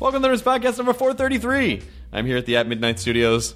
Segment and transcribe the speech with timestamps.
[0.00, 1.82] Welcome to this podcast number 433.
[2.12, 3.54] I'm here at the At Midnight Studios.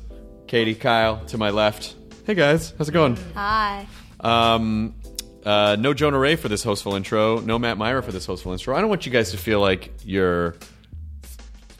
[0.49, 1.95] Katie, Kyle, to my left.
[2.27, 3.17] Hey guys, how's it going?
[3.35, 3.87] Hi.
[4.21, 4.95] Um,
[5.45, 7.39] uh, no Jonah Ray for this hostful intro.
[7.41, 8.77] No Matt Mira for this hostful intro.
[8.77, 10.57] I don't want you guys to feel like you're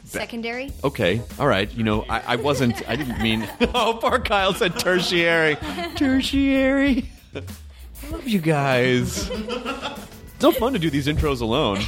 [0.05, 0.71] Secondary?
[0.83, 1.21] okay.
[1.39, 2.87] All right, you know, I, I wasn't.
[2.87, 3.47] I didn't mean.
[3.73, 5.55] oh, poor Kyle said tertiary.
[5.95, 7.09] tertiary.
[7.35, 9.29] I love you guys.
[9.29, 11.79] It's no fun to do these intros alone.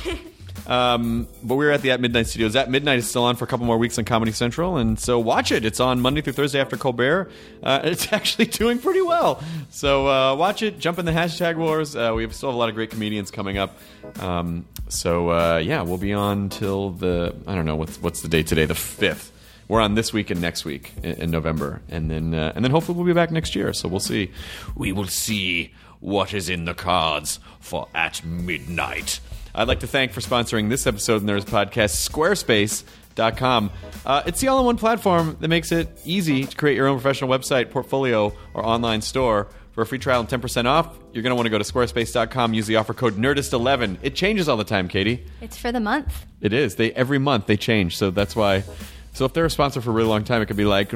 [0.68, 2.56] Um, but we're at the At Midnight Studios.
[2.56, 5.20] At Midnight is still on for a couple more weeks on Comedy Central, and so
[5.20, 5.64] watch it.
[5.64, 7.32] It's on Monday through Thursday after Colbert.
[7.62, 9.44] Uh, it's actually doing pretty well.
[9.70, 10.80] So uh, watch it.
[10.80, 11.96] Jump in the hashtag wars.
[11.96, 13.78] Uh, we have still have a lot of great comedians coming up.
[14.20, 18.28] Um, so uh, yeah, we'll be on till the I don't know what's what's the
[18.28, 19.32] date today, the fifth.
[19.68, 22.98] We're on this week and next week in, November, and then uh, and then hopefully
[22.98, 23.74] we'll be back next year.
[23.74, 24.32] So we'll see.
[24.76, 29.20] We will see what is in the cards for at midnight.
[29.56, 32.84] I'd like to thank for sponsoring this episode of Nerdist Podcast, Squarespace.
[33.16, 33.72] Dot com.
[34.06, 36.98] Uh, it's the all in one platform that makes it easy to create your own
[37.00, 39.48] professional website, portfolio, or online store.
[39.72, 42.54] For a free trial and 10% off, you're going to want to go to squarespace.com,
[42.54, 44.00] use the offer code NERDIST11.
[44.02, 45.26] It changes all the time, Katie.
[45.40, 46.26] It's for the month.
[46.42, 46.76] It is.
[46.76, 48.66] They Every month they change, so that's why.
[49.14, 50.90] So if they're a sponsor for a really long time, it could be like,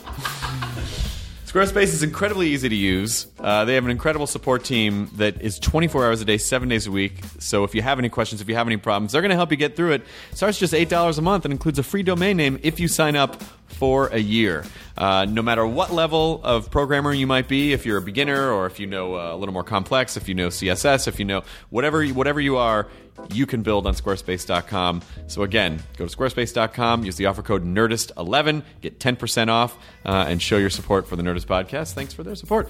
[1.51, 3.27] Squarespace is incredibly easy to use.
[3.41, 6.87] Uh, they have an incredible support team that is 24 hours a day, seven days
[6.87, 7.15] a week.
[7.41, 9.51] So if you have any questions, if you have any problems, they're going to help
[9.51, 10.03] you get through it.
[10.33, 13.43] Starts just $8 a month and includes a free domain name if you sign up
[13.67, 14.65] for a year.
[14.97, 18.67] Uh, no matter what level of programmer you might be, if you're a beginner or
[18.67, 21.43] if you know uh, a little more complex, if you know CSS, if you know
[21.71, 22.87] whatever whatever you are,
[23.33, 25.03] you can build on squarespace.com.
[25.27, 30.41] So again, go to squarespace.com, use the offer code Nerdist11, get 10% off, uh, and
[30.43, 31.93] show your support for the Nerdist podcast.
[31.93, 32.69] Thanks for their support.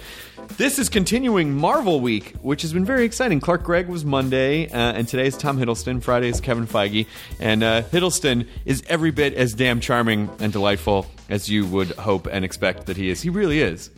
[0.56, 3.40] This is continuing Marvel Week, which has been very exciting.
[3.40, 6.02] Clark Gregg was Monday, uh, and today is Tom Hiddleston.
[6.02, 7.06] Friday is Kevin Feige,
[7.38, 12.26] and uh, Hiddleston is every bit as damn charming and delightful as you would hope
[12.26, 13.22] and expect that he is.
[13.22, 13.90] He really is.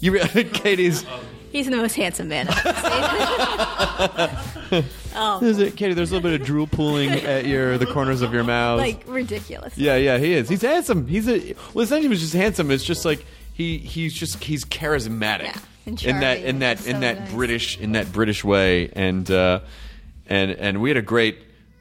[0.00, 1.04] You, re- Katie's.
[1.56, 4.38] He's the most handsome man I've ever
[4.70, 4.84] seen.
[5.48, 5.94] Is it, Katie?
[5.94, 8.78] There's a little bit of drool pooling at your the corners of your mouth.
[8.78, 9.76] like, ridiculous.
[9.78, 10.50] Yeah, yeah, he is.
[10.50, 11.06] He's handsome.
[11.06, 11.82] He's a well.
[11.82, 12.70] It's not even just handsome.
[12.70, 13.24] It's just like
[13.54, 16.44] he he's just he's charismatic Yeah, and in that charming.
[16.48, 17.32] in that in so that nice.
[17.32, 18.90] British in that British way.
[18.92, 19.60] And uh,
[20.26, 21.38] and and we had a great.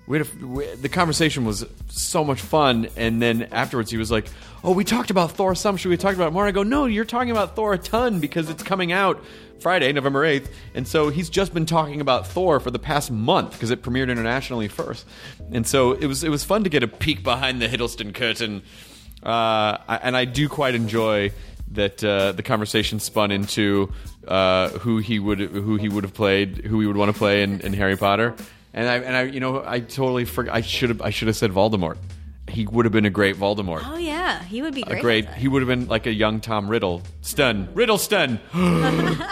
[0.07, 4.11] We had a, we, the conversation was so much fun, and then afterwards he was
[4.11, 4.27] like,
[4.63, 5.77] "Oh, we talked about Thor some.
[5.77, 8.19] Should we talk about it more?" I go, "No, you're talking about Thor a ton
[8.19, 9.21] because it's coming out
[9.65, 13.53] Friday, November eighth, and so he's just been talking about Thor for the past month
[13.53, 15.07] because it premiered internationally first,
[15.51, 18.61] and so it was it was fun to get a peek behind the Hiddleston curtain,
[19.23, 21.31] uh, and I do quite enjoy
[21.71, 23.91] that uh, the conversation spun into
[24.27, 27.41] uh, who he would who he would have played, who he would want to play
[27.41, 28.35] in, in Harry Potter,
[28.71, 31.37] and I and I you know I totally forgot I should have I should have
[31.37, 31.97] said Voldemort.
[32.55, 33.81] He would have been a great Voldemort.
[33.83, 34.41] Oh, yeah.
[34.43, 34.99] He would be great.
[34.99, 35.29] A great.
[35.33, 37.01] He would have been like a young Tom Riddle.
[37.19, 37.67] Stun.
[37.73, 38.39] Riddleston.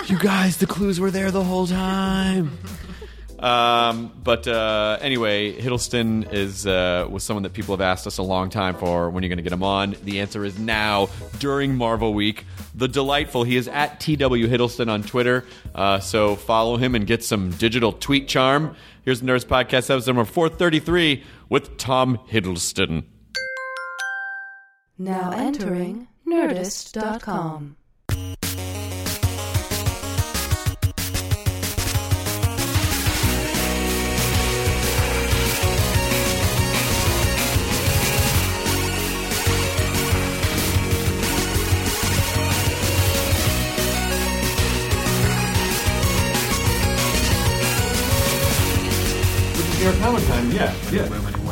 [0.08, 2.58] you guys, the clues were there the whole time.
[3.40, 8.24] Um, but uh, anyway, Hiddleston is uh, was someone that people have asked us a
[8.24, 9.10] long time for.
[9.10, 9.96] When you're going to get him on?
[10.04, 11.08] The answer is now
[11.40, 12.46] during Marvel Week.
[12.76, 13.46] The delightful.
[13.46, 15.46] He is at TW Hiddleston on Twitter.
[15.74, 18.76] Uh, so follow him and get some digital tweet charm.
[19.04, 23.06] Here's the Nerdist Podcast episode number 433 with Tom Hiddleston.
[24.98, 27.78] Now entering Nerdist.com.
[49.84, 51.43] New York Comic Con, yeah, yeah.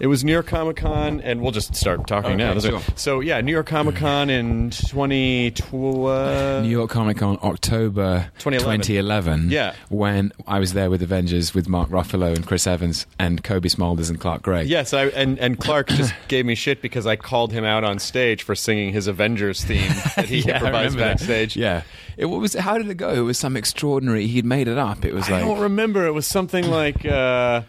[0.00, 0.08] It went crazy.
[0.08, 2.58] It was New York Comic Con, and we'll just start talking now.
[2.58, 2.80] sure.
[2.96, 6.62] So yeah, New York Comic Con in 2012.
[6.64, 8.80] New York Comic Con October 2011.
[8.80, 9.50] 2011.
[9.50, 9.74] Yeah.
[9.88, 14.10] When I was there with Avengers with Mark Ruffalo and Chris Evans and Cobie Smulders
[14.10, 14.68] and Clark Gregg.
[14.68, 17.98] Yes, I, and and Clark just gave me shit because I called him out on
[17.98, 21.18] stage for singing his Avengers theme that he Yeah, improvised remember that.
[21.18, 21.56] backstage.
[21.56, 21.82] Yeah.
[22.16, 23.10] It what was how did it go?
[23.10, 24.26] It was some extraordinary.
[24.26, 25.04] He'd made it up.
[25.04, 26.06] It was I like don't remember.
[26.06, 27.04] It was something like.
[27.04, 27.62] Uh,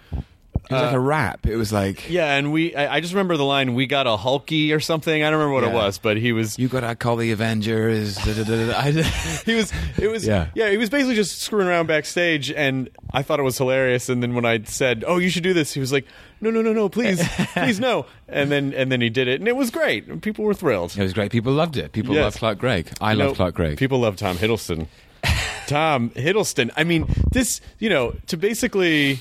[0.69, 1.47] It was like Uh, a rap.
[1.47, 4.15] It was like Yeah, and we I, I just remember the line we got a
[4.17, 5.23] hulky or something.
[5.23, 5.85] I don't remember what it Yeah.
[5.85, 8.15] was, but he was you got to call the Avengers.
[8.17, 8.77] da, da, da, da.
[8.77, 8.91] I-
[9.45, 10.47] he was it was Yeah.
[10.53, 10.69] yeah.
[10.69, 14.35] he was basically just screwing around backstage and I thought it was hilarious and then
[14.35, 16.05] when I said, "Oh, you should do this." He was like,
[16.41, 17.19] "No, no, no, no, please.
[17.53, 20.21] please no." And then and then he did it and it was great.
[20.21, 20.95] People were thrilled.
[20.95, 21.31] it was great.
[21.31, 21.91] People loved it.
[21.93, 22.23] People Yes.
[22.25, 22.91] loved Clark Gregg.
[23.01, 23.77] I love Clark Gregg.
[23.79, 24.85] People love Tom Hiddleston.
[25.67, 26.69] Tom Hiddleston.
[26.77, 29.19] I mean, this, you know, to basically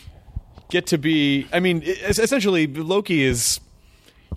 [0.71, 1.47] get to be.
[1.53, 3.61] I mean, essentially, Loki is.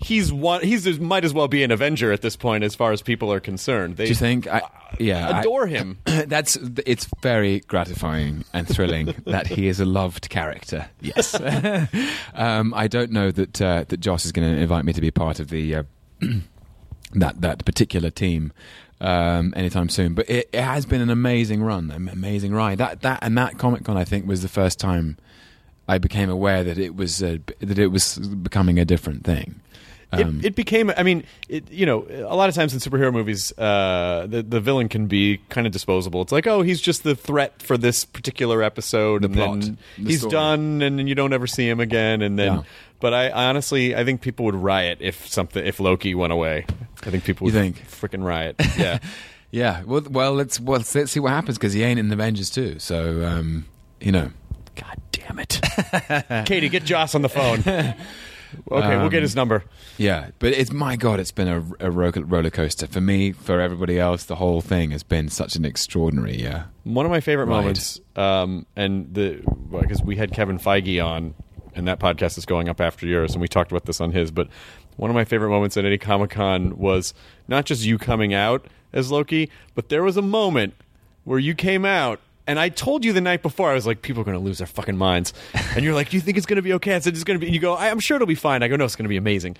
[0.00, 0.62] He's one.
[0.62, 3.40] He's might as well be an Avenger at this point, as far as people are
[3.40, 3.98] concerned.
[3.98, 4.48] They Do you think?
[4.48, 4.62] I,
[4.98, 5.98] yeah, I- adore him.
[6.04, 6.56] That's
[6.86, 10.88] it's very gratifying and thrilling that he is a loved character.
[11.00, 11.34] Yes,
[12.34, 15.10] um, I don't know that uh, that Joss is going to invite me to be
[15.10, 15.82] part of the uh,
[17.12, 18.52] that that particular team
[19.00, 20.14] um, anytime soon.
[20.14, 22.78] But it, it has been an amazing run, an amazing ride.
[22.78, 25.18] That that and that Comic Con I think was the first time
[25.88, 29.60] I became aware that it was uh, that it was becoming a different thing.
[30.14, 30.92] Um, it, it became.
[30.94, 34.60] I mean, it, you know, a lot of times in superhero movies, uh, the the
[34.60, 36.20] villain can be kind of disposable.
[36.20, 39.78] It's like, oh, he's just the threat for this particular episode, The and plot, then
[39.98, 40.30] the he's story.
[40.32, 42.20] done, and then you don't ever see him again.
[42.20, 42.62] And then, Yeah.
[43.00, 46.66] but I, I honestly, I think people would riot if something if Loki went away.
[47.04, 47.82] I think people would You think?
[47.88, 48.56] freaking riot.
[48.78, 48.98] Yeah.
[49.50, 52.14] Yeah, well, well, let's well, let's, let's see what happens because he ain't in the
[52.14, 52.78] Avengers too.
[52.78, 53.66] So, um,
[54.00, 54.30] you know,
[54.76, 54.96] God
[55.26, 55.60] damn it,
[56.46, 57.62] Katie, get Joss on the phone.
[58.70, 59.64] Okay, we'll Um, get his number.
[59.96, 60.28] yeah.
[60.38, 63.98] But it's my God, it's been a, a ro- roller coaster for me, for everybody
[63.98, 64.24] else.
[64.24, 66.36] The whole thing has been such an extraordinary.
[66.38, 66.66] year.
[66.84, 67.56] One of my favorite Right.
[67.62, 69.40] moments, um, and the
[69.80, 71.32] because we had Kevin Feige on,
[71.74, 74.30] and that podcast is going up after yours, and we talked about this on his.
[74.30, 74.48] But
[74.98, 77.14] one of my favorite moments at any Comic Con was
[77.48, 80.74] not just you coming out as Loki, but there was a moment
[81.24, 82.20] where you came out.
[82.46, 84.58] And I told you the night before, I was like, people are going to lose
[84.58, 85.32] their fucking minds.
[85.74, 86.94] And you're like, do you think it's going to be okay?
[86.96, 87.46] I said, it's going to be.
[87.46, 88.62] And you go, I- I'm sure it'll be fine.
[88.62, 89.56] I go, no, it's going to be amazing.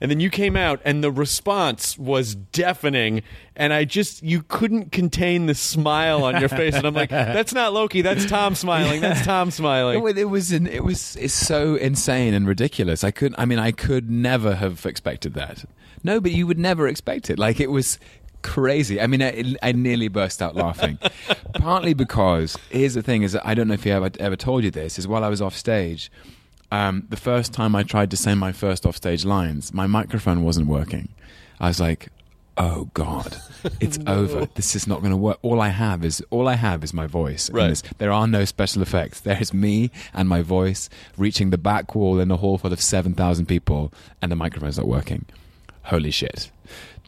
[0.00, 3.22] And then you came out, and the response was deafening.
[3.54, 6.74] And I just, you couldn't contain the smile on your face.
[6.74, 8.02] And I'm like, that's not Loki.
[8.02, 9.00] That's Tom smiling.
[9.00, 10.04] That's Tom smiling.
[10.04, 13.04] It, it was an, it was it's so insane and ridiculous.
[13.04, 15.64] I couldn't, I mean I could never have expected that.
[16.02, 17.38] No, but you would never expect it.
[17.38, 17.98] Like it was
[18.44, 19.00] crazy.
[19.00, 20.98] I mean, I, I nearly burst out laughing.
[21.54, 24.62] Partly because here's the thing: is that I don't know if you ever ever told
[24.62, 24.98] you this.
[24.98, 26.12] Is while I was off stage,
[26.70, 30.44] um, the first time I tried to say my first off stage lines, my microphone
[30.44, 31.08] wasn't working.
[31.58, 32.08] I was like,
[32.58, 33.36] "Oh God,
[33.80, 34.46] it's over.
[34.54, 37.06] This is not going to work." All I have is all I have is my
[37.06, 37.50] voice.
[37.50, 37.82] Right.
[37.98, 39.20] there are no special effects.
[39.20, 42.80] There is me and my voice reaching the back wall in a hall full of
[42.80, 45.24] seven thousand people, and the microphone's not working.
[45.84, 46.50] Holy shit!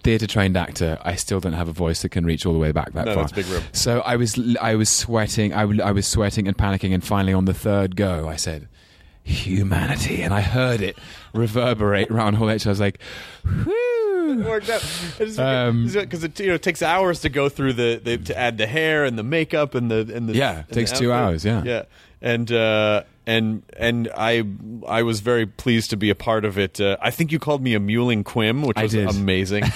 [0.06, 2.70] Theatre trained actor, I still don't have a voice that can reach all the way
[2.70, 3.23] back that No, far.
[3.25, 3.62] that's big room.
[3.73, 5.53] So I was I was sweating.
[5.53, 8.69] I, w- I was sweating and panicking, and finally on the third go, I said,
[9.25, 10.97] "Humanity," and I heard it
[11.35, 12.67] reverberate around Hall H.
[12.67, 13.00] I was like,
[13.44, 14.85] "Whew." worked out
[15.19, 18.59] because Um, it you know it takes hours to go through the, the to add
[18.59, 21.44] the hair and the makeup and the and the Yeah, it the takes two hours,
[21.44, 21.62] yeah.
[21.64, 21.82] yeah
[22.23, 24.44] and uh, and and I
[24.87, 26.81] I was very pleased to be a part of it.
[26.81, 29.08] Uh, I think you called me a mewling quim, which I was did.
[29.08, 29.64] amazing.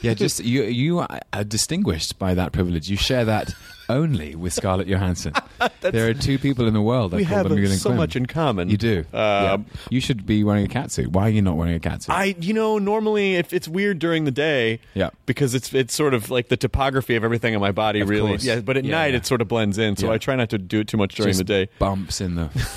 [0.00, 2.88] Yeah, just you you are distinguished by that privilege.
[2.88, 3.54] You share that
[3.88, 5.32] only with Scarlett Johansson.
[5.80, 7.96] there are two people in the world that we call have them so Quinn.
[7.96, 8.68] much in common.
[8.68, 9.04] You do.
[9.12, 9.52] yeah.
[9.52, 11.08] Um, You should be wearing a catsuit.
[11.08, 12.10] Why are you not wearing a catsuit?
[12.10, 15.10] I, you know, normally if it's weird during the day, Yeah.
[15.26, 18.30] because it's it's sort of like the topography of everything on my body, Of really,
[18.32, 18.44] course.
[18.44, 18.60] yeah.
[18.60, 19.18] But at Yeah, night, yeah.
[19.18, 20.12] it sort of blends in, so Yeah.
[20.12, 21.68] I try not to do it too much during Just the day.
[21.78, 22.50] bumps in the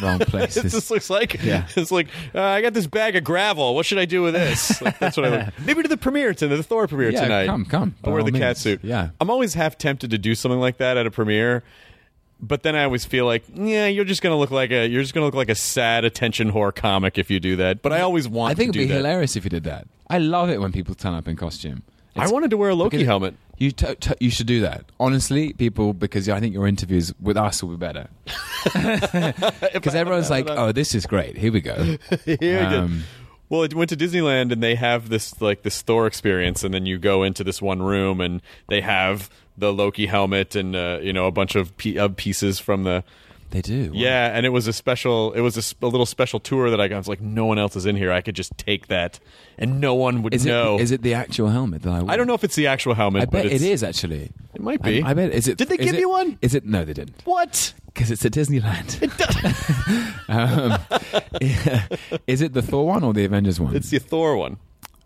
[0.00, 0.72] wrong It places.
[0.72, 1.66] just looks like Yeah.
[1.76, 3.74] it's like uh, I got this bag of gravel.
[3.74, 4.80] What should I do with this?
[4.82, 5.54] Like, that's what I look.
[5.64, 7.46] Maybe to the premiere tonight, the Thor premiere Yeah, tonight.
[7.46, 8.42] come, come, I'll wear the means.
[8.42, 8.80] cat suit.
[8.82, 9.10] Yeah.
[9.20, 11.62] I'm always half tempted to do something like that at a premiere,
[12.40, 15.14] but then I always feel like, yeah, you're just gonna look like a you're just
[15.14, 17.80] gonna look like a sad attention whore comic if you do that.
[17.82, 18.94] But I always want I think it'd be that.
[18.98, 19.86] hilarious if you did that.
[20.08, 21.82] I love it when people turn up in costume.
[22.14, 23.34] I wanted to wear a Loki helmet.
[23.58, 24.84] You t- t- you should do that.
[25.00, 28.08] Honestly, people, because I think your interviews with us will be better.
[29.72, 31.36] Because everyone's like, "Oh, this is great.
[31.36, 31.74] Here we go."
[32.24, 32.80] Here you go.
[32.82, 33.04] Um,
[33.48, 36.84] Well, I went to Disneyland and they have this like this Thor experience, and then
[36.86, 41.12] you go into this one room and they have the Loki helmet and uh, you
[41.12, 43.04] know a bunch of pe- of pieces from the
[43.50, 43.90] They do.
[43.94, 45.32] yeah, and it was a special.
[45.32, 46.96] It was a, sp- a little special tour that I got.
[46.96, 48.10] I was like, no one else is in here.
[48.12, 49.18] I could just take that,
[49.56, 50.78] and no one would Is it know.
[50.78, 52.02] is it the actual helmet that I?
[52.02, 52.10] Wore?
[52.10, 53.22] I don't know if it's the actual helmet.
[53.22, 54.30] I but bet it's, it is actually.
[54.54, 55.02] It might be.
[55.02, 55.32] I, I bet.
[55.32, 55.58] Is it?
[55.58, 56.38] Did they is give it- you one?
[56.42, 56.64] Is it?
[56.66, 57.22] No, they didn't.
[57.24, 57.72] What?
[57.86, 59.00] Because it's at Disneyland.
[60.28, 60.78] um,
[62.26, 63.74] is it the Thor one or the Avengers one?
[63.74, 64.58] It's the Thor one.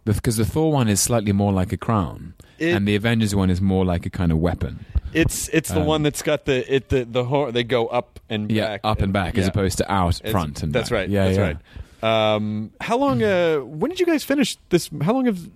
[0.04, 3.50] because the Thor one is slightly more like a crown, It- and the Avengers one
[3.50, 4.84] is more like a kind of weapon.
[5.12, 8.20] It's it's the Um, one that's got the it the the hor- they go up
[8.28, 10.96] and Yeah, back up and back as opposed to out It's- front and that's back.
[10.96, 11.08] right.
[11.10, 11.42] Yeah, that's yeah.
[11.42, 11.56] right.
[12.02, 13.22] Um, how long?
[13.22, 14.88] Uh, when did you guys finish this?
[15.02, 15.50] How long have?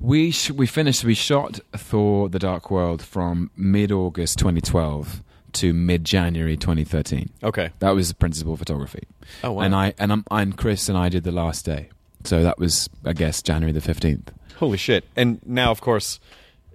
[0.00, 1.04] We sh- we finished.
[1.04, 5.22] We shot Thor: The Dark World from mid August 2012
[5.54, 7.30] to mid January 2013.
[7.42, 7.70] Okay.
[7.78, 9.04] That was principal photography.
[9.42, 9.62] Oh wow.
[9.62, 11.88] And I and I'm, and Chris and I did the last day.
[12.24, 14.28] So that was I guess January the 15th.
[14.56, 15.04] Holy shit!
[15.16, 16.18] And now, of course,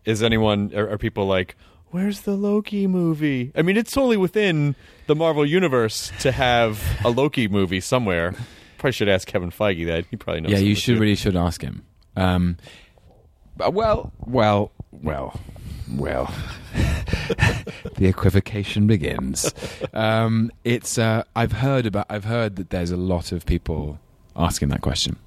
[0.06, 1.56] is anyone are, are people like?
[1.92, 3.52] Where's the Loki movie?
[3.56, 4.76] I mean, it's totally within
[5.08, 8.34] the Marvel universe to have a Loki movie somewhere.
[8.78, 10.06] Probably should ask Kevin Feige that.
[10.10, 10.52] He probably knows.
[10.54, 11.02] yeah, you should too.
[11.02, 11.84] really should ask him.
[12.16, 12.58] Um,
[13.58, 15.40] well, well, well,
[15.92, 16.34] well.
[17.98, 19.54] the equivocation begins.
[19.94, 22.06] Um, it's uh, I've heard about.
[22.10, 24.00] I've heard that there's a lot of people
[24.36, 25.18] asking that question,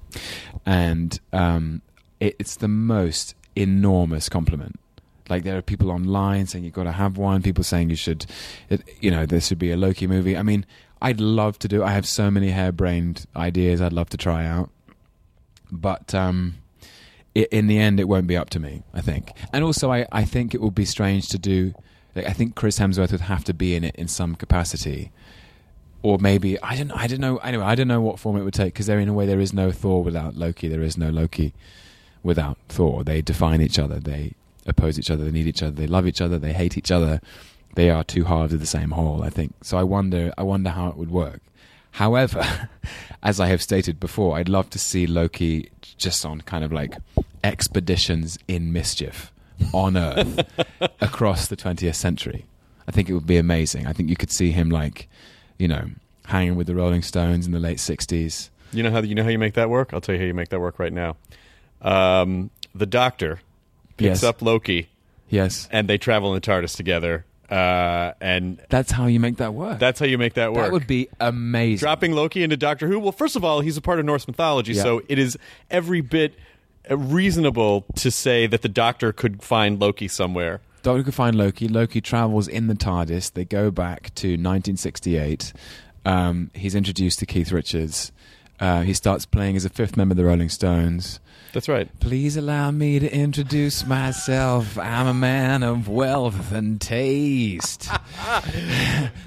[0.65, 1.81] and um,
[2.19, 4.79] it, it's the most enormous compliment.
[5.29, 7.41] Like there are people online saying you've got to have one.
[7.41, 8.25] People saying you should,
[8.69, 10.37] it, you know, there should be a Loki movie.
[10.37, 10.65] I mean,
[11.01, 11.81] I'd love to do.
[11.81, 11.85] it.
[11.85, 13.81] I have so many harebrained ideas.
[13.81, 14.69] I'd love to try out,
[15.71, 16.55] but um,
[17.35, 18.83] i in the end, it won't be up to me.
[18.93, 21.73] I think, and also, I, I think it would be strange to do.
[22.15, 25.11] Like, I think Chris Hemsworth would have to be in it in some capacity,
[26.01, 26.91] or maybe I don't.
[26.91, 27.37] I don't know.
[27.37, 29.39] Anyway, I don't know what form it would take because there, in a way, there
[29.39, 30.69] is no Thor without Loki.
[30.69, 31.53] There is no Loki
[32.25, 33.03] without Thor.
[33.03, 33.99] They define each other.
[33.99, 34.33] They
[34.65, 35.23] oppose each other.
[35.23, 35.71] They need each other.
[35.71, 36.37] They love each other.
[36.39, 37.21] They hate each other.
[37.75, 39.23] They are two halves of the same whole.
[39.23, 39.53] I think.
[39.61, 40.33] So I wonder.
[40.37, 41.41] I wonder how it would work.
[41.91, 42.69] However,
[43.23, 46.97] as I have stated before, I'd love to see Loki just on kind of like
[47.43, 49.31] expeditions in mischief
[49.71, 50.45] on Earth
[50.99, 52.45] across the 20th century.
[52.87, 53.87] I think it would be amazing.
[53.87, 55.07] I think you could see him like,
[55.57, 55.89] you know,
[56.25, 58.49] hanging with the Rolling Stones in the late 60s.
[58.73, 59.93] You know how you know how you make that work?
[59.93, 61.15] I'll tell you how you make that work right now.
[61.81, 63.39] Um, the Doctor
[63.97, 64.23] picks Yes.
[64.23, 64.89] up Loki,
[65.29, 65.67] Yes.
[65.71, 67.25] and they travel in the TARDIS together.
[67.49, 69.77] Uh, and That's how you make that work.
[69.77, 70.65] that's how you make that work.
[70.65, 71.77] that would be amazing.
[71.77, 72.99] dropping Loki into Doctor Who.
[72.99, 74.81] Well, first of all, he's a part of Norse mythology, Yeah.
[74.81, 75.37] so it is
[75.69, 76.33] every bit
[76.89, 80.61] uh, reasonable to say that the Doctor could find Loki somewhere.
[80.81, 81.67] Doctor could find Loki.
[81.67, 83.33] Loki travels in the TARDIS.
[83.33, 85.53] They go back to 1968.
[86.05, 88.11] Um, he's introduced to Keith Richards.
[88.59, 91.19] Uh, he starts playing as a fifth member of the Rolling Stones.
[91.53, 91.87] That's right.
[92.01, 94.77] Please allow me to introduce myself.
[94.77, 97.89] I'm a man of wealth and taste.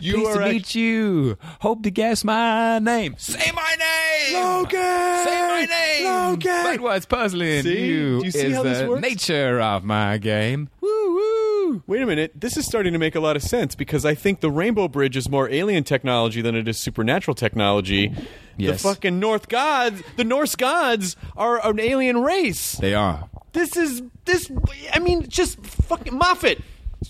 [0.00, 1.38] You Pleased are to meet you.
[1.60, 3.16] Hope to guess my name.
[3.18, 4.34] Say my name.
[4.42, 5.24] Logan!
[5.24, 6.04] Say my name.
[6.04, 6.62] Logan!
[6.64, 7.86] But what's puzzling See?
[7.86, 9.02] you Do you see is how this the works?
[9.02, 10.68] nature of my game.
[10.88, 11.82] Woo woo.
[11.86, 12.32] Wait a minute.
[12.34, 15.16] This is starting to make a lot of sense because I think the Rainbow Bridge
[15.16, 18.12] is more alien technology than it is supernatural technology.
[18.56, 18.82] Yes.
[18.82, 22.72] The fucking North gods, the Norse gods, are an alien race.
[22.72, 23.28] They are.
[23.52, 24.50] This is this.
[24.92, 26.60] I mean, just fucking Moffat,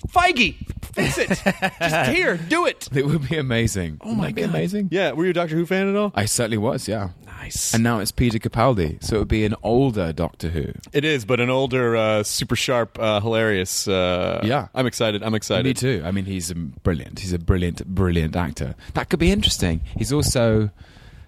[0.09, 0.57] Feige,
[0.99, 1.73] fix it.
[1.81, 2.89] just here, do it.
[2.95, 3.99] It would be amazing.
[4.03, 4.51] Oh my be God.
[4.51, 4.89] amazing.
[4.91, 6.13] Yeah, were you a Doctor Who fan at all?
[6.15, 6.89] I certainly was.
[6.89, 7.11] Yeah.
[7.27, 7.73] Nice.
[7.73, 10.73] And now it's Peter Capaldi, so it would be an older Doctor Who.
[10.93, 13.87] it is, but an older, uh, super sharp, uh, hilarious.
[13.87, 14.69] Uh, Yeah.
[14.75, 15.23] I'm excited.
[15.23, 15.65] I'm excited.
[15.65, 16.03] Me too.
[16.05, 17.21] I mean, he's um, brilliant.
[17.21, 18.75] He's a brilliant, brilliant actor.
[18.95, 19.83] That could be interesting.
[19.97, 20.71] He's also,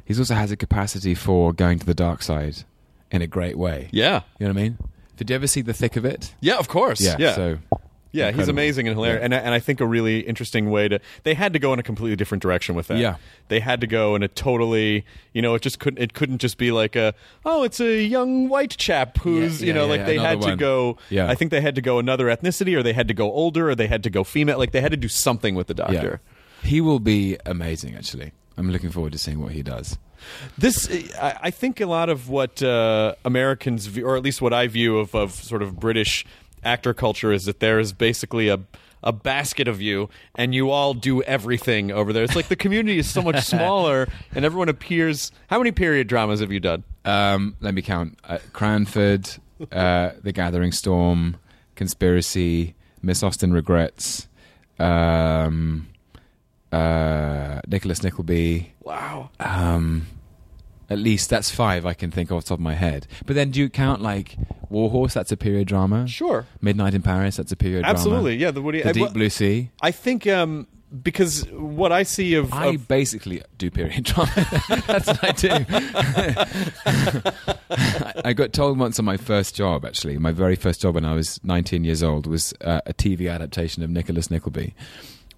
[0.05, 2.65] he's also has a capacity for going to the dark side
[3.13, 3.89] in a great way.
[3.93, 4.23] Yeah.
[4.41, 4.79] You know what I mean?
[5.17, 6.35] Did you ever see The Thick of It?
[6.41, 7.01] Yeah, of course.
[7.01, 7.17] Yeah.
[7.21, 7.35] yeah.
[7.35, 7.59] So
[8.13, 9.25] Yeah, he's amazing and hilarious, Yeah.
[9.27, 11.01] and I- and I think a really interesting way to.
[11.23, 12.99] They had to go in a completely different direction with that.
[12.99, 13.17] Yeah.
[13.49, 15.05] they had to go in a totally.
[15.33, 16.03] You know, it just couldn't.
[16.03, 17.15] It couldn't just be like a.
[17.45, 19.61] Oh, it's a young white chap who's.
[19.61, 20.99] Yeah, you know, like they had another to go.
[21.09, 21.29] Yeah.
[21.31, 23.75] I think they had to go another ethnicity, or they had to go older, or
[23.75, 24.59] they had to go female.
[24.59, 26.21] Like they had to do something with the doctor.
[26.63, 27.95] he will be amazing.
[27.97, 29.99] Actually, I'm looking forward to seeing what he does.
[30.59, 30.87] This,
[31.19, 34.67] I, I think, a lot of what uh, Americans, view, or at least what I
[34.67, 36.27] view of, of sort of British
[36.65, 38.61] actor culture, is that there is basically a
[39.03, 42.23] a basket of you, and you all do everything over there.
[42.23, 45.33] It's like the community is so much smaller, and everyone appears.
[45.49, 46.85] How many period dramas have you done?
[47.05, 49.29] Um, let me count: uh, Cranford,
[49.73, 51.37] uh, The Gathering Storm,
[51.77, 54.29] Conspiracy, Miss Austen Regrets,
[54.79, 55.89] um,
[56.73, 58.73] uh, Nicholas Nickleby.
[58.83, 59.31] Wow.
[59.41, 60.07] Um,
[60.91, 63.07] at least that's five I can think of off the top of my head.
[63.25, 64.37] But then, do you count like
[64.69, 65.15] Warhorse?
[65.15, 66.09] That's a period drama.
[66.09, 66.47] Sure.
[66.61, 67.37] Midnight in Paris.
[67.37, 68.01] That's a period Absolutely.
[68.11, 68.17] drama.
[68.17, 68.37] Absolutely.
[68.37, 68.51] Yeah.
[68.51, 68.83] The Woody.
[68.83, 69.71] The I, Deep well, Blue Sea.
[69.81, 70.67] I think um,
[71.03, 74.33] because what I see of, I of basically do period drama.
[74.87, 75.65] That's what I do.
[78.25, 81.15] I got told once on my first job, actually, my very first job when I
[81.15, 84.75] was 19 years old, was uh, a TV adaptation of Nicholas Nickleby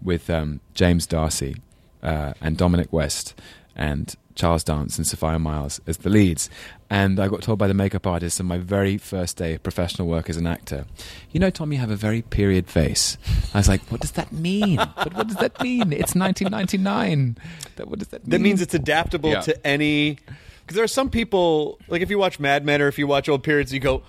[0.00, 1.56] with um, James D'Arcy
[2.02, 3.34] uh, and Dominic West.
[3.74, 6.48] And Charles Dance and Sophia Myles as the leads.
[6.90, 10.08] And I got told by the makeup artist on my very first day of professional
[10.08, 10.84] work as an actor,
[11.30, 13.16] you know, Tom, you have a very period face.
[13.54, 14.76] I was like, what does that mean?
[14.76, 15.92] but what does that mean?
[15.92, 17.36] It's 1999.
[17.76, 18.30] That, what does that mean?
[18.30, 19.40] That means it's adaptable Yeah.
[19.42, 20.18] to any.
[20.60, 23.28] Because there are some people, like if you watch Mad Men or if you watch
[23.28, 24.02] old periods, you go,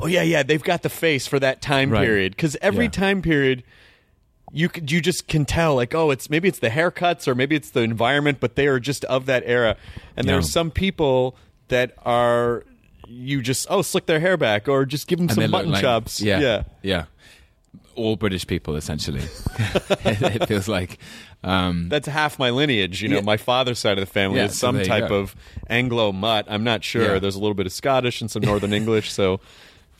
[0.00, 2.04] "Oh yeah, yeah, they've got the face for that time Right.
[2.04, 2.90] period." Because every Yeah.
[2.92, 3.62] time period,
[4.52, 7.56] you could, you just can tell, like, oh, it's maybe it's the haircuts or maybe
[7.56, 9.76] it's the environment, but they are just of that era.
[10.16, 10.40] And there Yeah.
[10.40, 11.36] are some people
[11.68, 12.64] that are
[13.08, 15.82] you just oh slick their hair back or just give them And some mutton like-
[15.82, 16.20] chops.
[16.20, 16.62] Yeah, yeah.
[16.82, 17.04] yeah.
[17.94, 19.20] All British people, essentially.
[19.58, 20.98] it feels like.
[21.44, 23.02] Um, That's half my lineage.
[23.02, 23.22] You know, Yeah.
[23.22, 25.34] my father's side of the family Yeah, is some there you type of
[25.68, 26.46] Anglo mutt.
[26.48, 27.18] I'm not sure.
[27.20, 29.10] There's a little bit of Scottish and some Northern English.
[29.12, 29.40] So,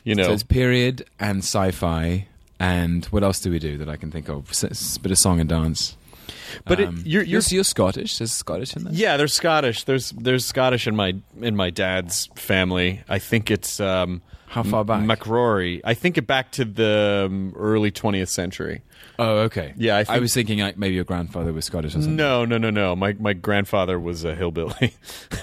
[0.04, 2.28] you know, So it's period and sci-fi,
[2.60, 4.50] and what else do we do that I can think of?
[4.50, 5.96] S- s- bit of song and dance.
[6.66, 8.18] but it, Um, you're, you're you're Scottish.
[8.18, 8.92] There's Scottish in there.
[8.92, 9.16] yeah.
[9.16, 9.84] There's Scottish.
[9.84, 13.02] There's there's Scottish in my in my dad's family.
[13.08, 15.00] I think it's um, How far back?
[15.04, 15.80] McRory.
[15.82, 18.82] I think it back to the um, early 20th century.
[19.18, 19.72] Oh, okay.
[19.76, 22.16] Yeah, I I, was thinking like maybe your grandfather was Scottish or something.
[22.16, 22.94] No, no, no, no.
[22.94, 24.94] My my grandfather was a hillbilly.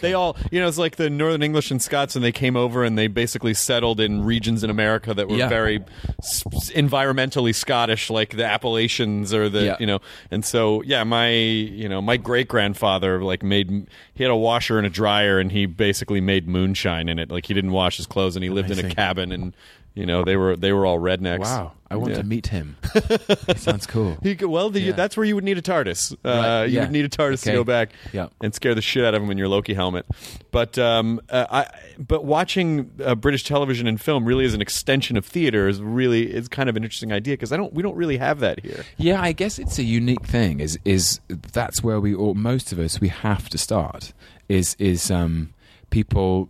[0.00, 2.84] They all, you know, it's like the Northern English and Scots, and they came over
[2.84, 5.48] and they basically settled in regions in America that were Yeah.
[5.48, 5.80] very
[6.18, 6.42] s-
[6.74, 9.76] environmentally Scottish, like the Appalachians or the, Yeah.
[9.80, 10.00] you know.
[10.30, 14.76] And so, yeah, my, you know, my great grandfather like made he had a washer
[14.78, 17.30] and a dryer, and he basically made moonshine in it.
[17.30, 19.54] Like he didn't wash his clothes, and he lived in a cabin, and
[19.94, 21.40] you know they were they were all rednecks.
[21.40, 22.18] Wow, I want Yeah.
[22.18, 22.76] to meet him.
[23.56, 24.16] sounds cool.
[24.22, 24.92] He well, the, Yeah.
[24.92, 26.12] that's where you would need a TARDIS.
[26.12, 26.80] Uh, Right, You yeah.
[26.82, 27.90] would need a TARDIS to go back
[28.40, 30.06] and scare the shit out of him in your Loki helmet.
[30.50, 31.66] But um, uh, I,
[31.98, 36.32] but watching uh, British television and film really as an extension of theater is really
[36.32, 38.84] is kind of an interesting idea because I don't we don't really have that here.
[38.96, 40.60] Yeah, I guess it's a unique thing.
[40.60, 44.12] Is is that's where we or most of us we have to start.
[44.48, 45.52] Is is um,
[45.90, 46.48] people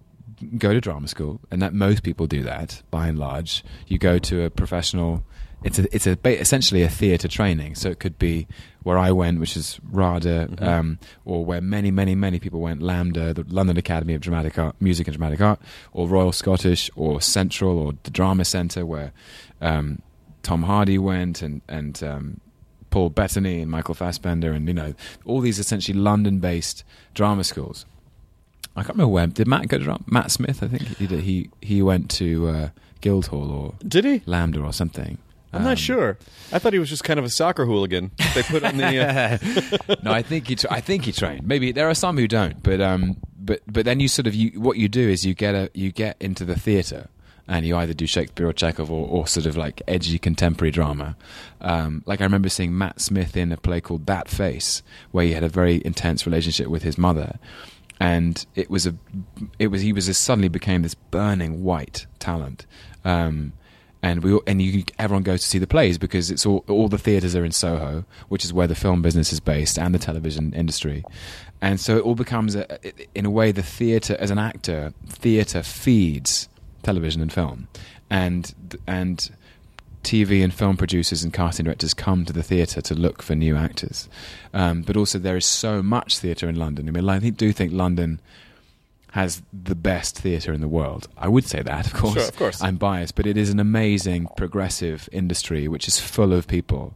[0.58, 3.64] go to drama school, and that most people do that by and large.
[3.86, 5.24] You go to a professional.
[5.64, 7.76] It's a it's a essentially a theatre training.
[7.76, 8.46] So it could be
[8.82, 13.34] where I went, which is RADA, um, or where many many many people went, LAMDA,
[13.34, 15.60] the London Academy of Dramatic Art, Music and Dramatic Art,
[15.92, 19.12] or Royal Scottish, or Central, or the Drama Centre, where
[19.60, 20.02] um,
[20.42, 22.40] Tom Hardy went, and and um,
[22.90, 27.86] Paul Bettany and Michael Fassbender, and you know all these essentially London-based drama schools.
[28.76, 30.02] I can't remember where did Matt go to drama?
[30.06, 31.20] Matt Smith, I think he did.
[31.20, 32.68] He he went to uh,
[33.00, 34.20] Guildhall or Did he?
[34.20, 35.18] LAMDA or something.
[35.54, 36.16] I'm Um, not sure.
[36.50, 38.10] I thought he was just kind of a soccer hooligan.
[38.34, 38.98] They put on the.
[39.86, 40.56] Uh, no, I think he.
[40.56, 41.46] Tra- I think he trained.
[41.46, 44.58] Maybe there are some who don't, but um, but but then you sort of you
[44.58, 47.08] what you do is you get a you get into the theatre
[47.48, 51.16] and you either do Shakespeare or Chekhov or, or sort of like edgy contemporary drama.
[51.60, 55.32] Um, like I remember seeing Matt Smith in a play called That Face, where he
[55.32, 57.38] had a very intense relationship with his mother,
[58.02, 58.94] and it was a
[59.60, 62.66] it was he was suddenly became this burning white talent.
[63.04, 63.52] Um,
[64.02, 66.88] and we all- and you everyone goes to see the plays because it's all all
[66.88, 70.00] the theaters are in Soho, which is where the film business is based and the
[70.00, 71.04] television industry,
[71.60, 72.66] and so it all becomes a,
[73.14, 76.48] in a way the theater as an actor, theater feeds
[76.82, 77.68] television and film,
[78.10, 78.52] and
[78.88, 79.30] and
[80.02, 83.56] TV and film producers and casting directors come to the theatre to look for new
[83.56, 84.08] actors,
[84.52, 86.88] um, but also there is so much theatre in London.
[86.88, 88.20] I mean, I think, do think London
[89.12, 91.06] has the best theatre in the world.
[91.18, 92.14] I would say that, of course.
[92.14, 92.62] Sure, of course.
[92.62, 96.94] I'm biased, but it is an amazing, progressive industry which is full of people,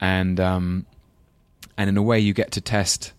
[0.00, 0.86] and um,
[1.76, 3.12] and in a way, you get to test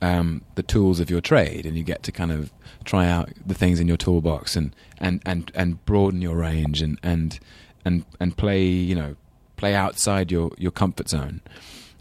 [0.00, 2.52] um, the tools of your trade, and you get to kind of
[2.84, 6.98] try out the things in your toolbox, and and and, and broaden your range, and
[7.02, 7.40] and
[7.84, 9.16] and and play, you know,
[9.56, 11.40] play outside your your comfort zone,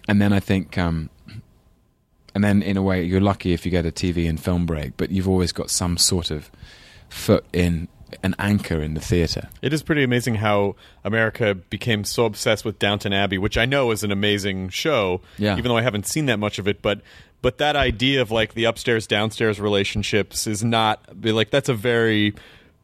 [0.07, 0.77] and then I think.
[0.77, 1.09] Um,
[2.33, 4.95] and then, in a way, you're lucky if you get a TV and film break,
[4.95, 6.49] but you've always got some sort of
[7.09, 7.89] foot in
[8.23, 9.49] an anchor in the theatre.
[9.61, 13.91] It is pretty amazing how America became so obsessed with Downton Abbey, which I know
[13.91, 15.57] is an amazing show, Yeah.
[15.57, 16.81] even though I haven't seen that much of it.
[16.81, 17.01] But
[17.41, 22.33] but that idea of like the upstairs downstairs relationships is not like that's a very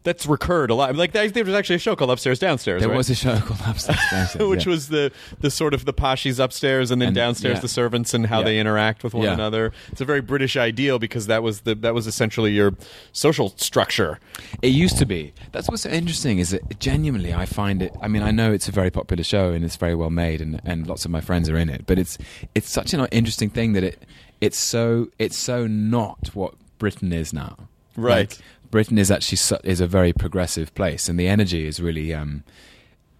[0.08, 0.96] that's recurred a lot.
[0.96, 2.80] Like there was actually a show called Upstairs Downstairs.
[2.80, 2.96] There right?
[2.98, 4.72] was a show called Upstairs Downstairs, which yeah.
[4.72, 7.60] was the the sort of the poshies upstairs and then And- downstairs yeah.
[7.60, 8.46] the servants and how Yeah.
[8.46, 9.74] they interact with one another.
[9.91, 12.74] It's a very British ideal because that was the that was essentially your
[13.12, 14.20] social structure.
[14.62, 15.34] It used to be.
[15.52, 17.93] That's what's so interesting is that genuinely I find it.
[18.02, 20.62] I mean, I know it's a very popular show and it's very well made, and,
[20.63, 21.86] and lots of my friends are in it.
[21.86, 22.17] But it's
[22.56, 24.02] it's such an interesting thing that it
[24.39, 27.67] it's so it's so not what Britain is now.
[27.98, 28.30] Right.
[28.30, 28.38] Like,
[28.72, 32.44] Britain is actually su- is a very progressive place, and the energy is really um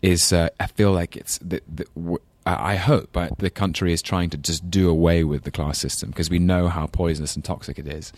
[0.02, 0.32] is.
[0.34, 4.30] Uh, I feel like it's the, the, w- I I hope the country is trying
[4.32, 7.80] to just do away with the class system because we know how poisonous and toxic
[7.80, 8.14] it is,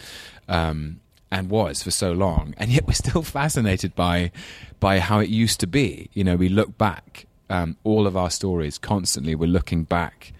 [0.47, 0.99] um,
[1.31, 4.31] and was for so long, and yet we're still fascinated by
[4.79, 6.09] by how it used to be.
[6.13, 9.35] You know, we look back, um, all of our stories constantly.
[9.35, 10.33] We're looking back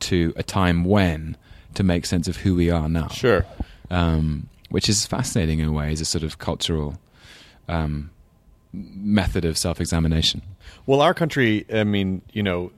[0.00, 1.36] to a time when
[1.74, 3.44] to make sense of who we are now Sure.
[3.90, 6.96] um, which is fascinating in a way as a sort of cultural
[7.68, 8.10] um,
[8.72, 10.42] method of self-examination.
[10.84, 12.72] Well, our country, I mean, you know,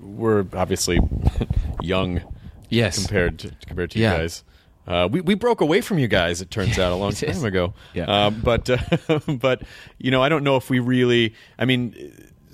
[0.00, 0.98] we're obviously
[1.82, 2.22] young
[2.70, 4.12] Yes, compared to, compared to Yeah.
[4.12, 4.44] you guys.
[4.86, 6.40] Uh, we we broke away from you guys.
[6.40, 7.74] It turns out a long time ago.
[7.92, 8.04] Yeah.
[8.10, 8.78] Uh, but uh,
[9.28, 9.62] but
[9.98, 11.34] you know, I don't know if we really.
[11.58, 11.92] I mean,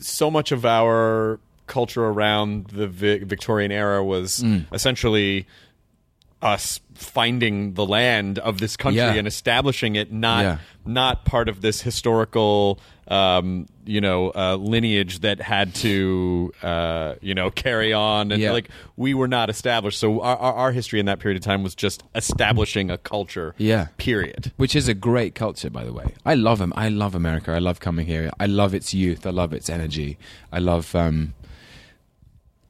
[0.01, 4.65] so much of our culture around the Vi- Victorian era was Mm.
[4.73, 5.47] essentially
[6.47, 9.15] us finding the land of this country Yeah.
[9.15, 10.59] and establishing it, not Yeah.
[10.87, 12.79] not part of this historical,
[13.09, 18.33] um, you know, uh, lineage that had to, uh, you know, carry on.
[18.33, 18.53] And Yeah.
[18.53, 21.63] like we were not established, so our, our, our history in that period of time
[21.63, 23.55] was just establishing a culture.
[23.59, 23.89] Yeah.
[23.99, 24.53] Period.
[24.57, 26.15] which is a great culture, by the way.
[26.25, 26.73] I love them.
[26.77, 27.53] I love America.
[27.53, 28.31] I love coming here.
[28.41, 29.27] I love its youth.
[29.27, 30.17] I love its energy.
[30.53, 30.95] I love.
[30.95, 31.35] Um,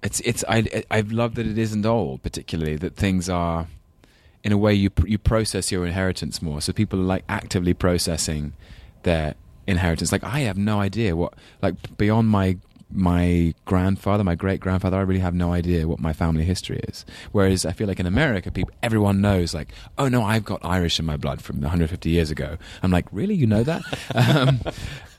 [0.06, 3.66] it's it's I I've loved that it isn't old, particularly that things are,
[4.44, 6.60] in a way you you process your inheritance more.
[6.60, 8.52] So people are like actively processing
[9.02, 9.34] their
[9.66, 10.12] inheritance.
[10.12, 12.56] Like I have no idea what like beyond my
[12.88, 17.04] my grandfather, my great grandfather, I really have no idea what my family history is.
[17.32, 21.00] Whereas I feel like in America, people, everyone knows, like, oh no, I've got Irish
[21.00, 22.58] in my blood from 150 years ago.
[22.84, 23.82] I'm like, really, you know that?
[24.14, 24.60] um,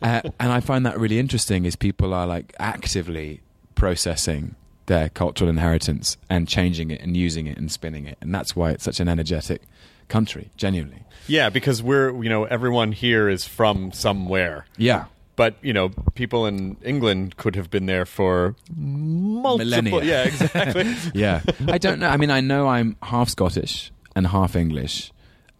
[0.01, 1.65] uh, and I find that really interesting.
[1.65, 3.41] Is people are like actively
[3.75, 4.55] processing
[4.87, 8.71] their cultural inheritance and changing it and using it and spinning it, and that's why
[8.71, 9.61] it's such an energetic
[10.09, 10.49] country.
[10.57, 14.65] Genuinely, Yeah, because we're you know everyone here is from somewhere.
[14.77, 15.05] yeah.
[15.35, 19.65] But you know, people in England could have been there for multiple.
[19.65, 20.03] Millennia.
[20.03, 20.95] Yeah, exactly.
[21.13, 21.41] yeah.
[21.67, 22.07] I don't know.
[22.07, 25.11] I mean, I know I'm half Scottish and half English,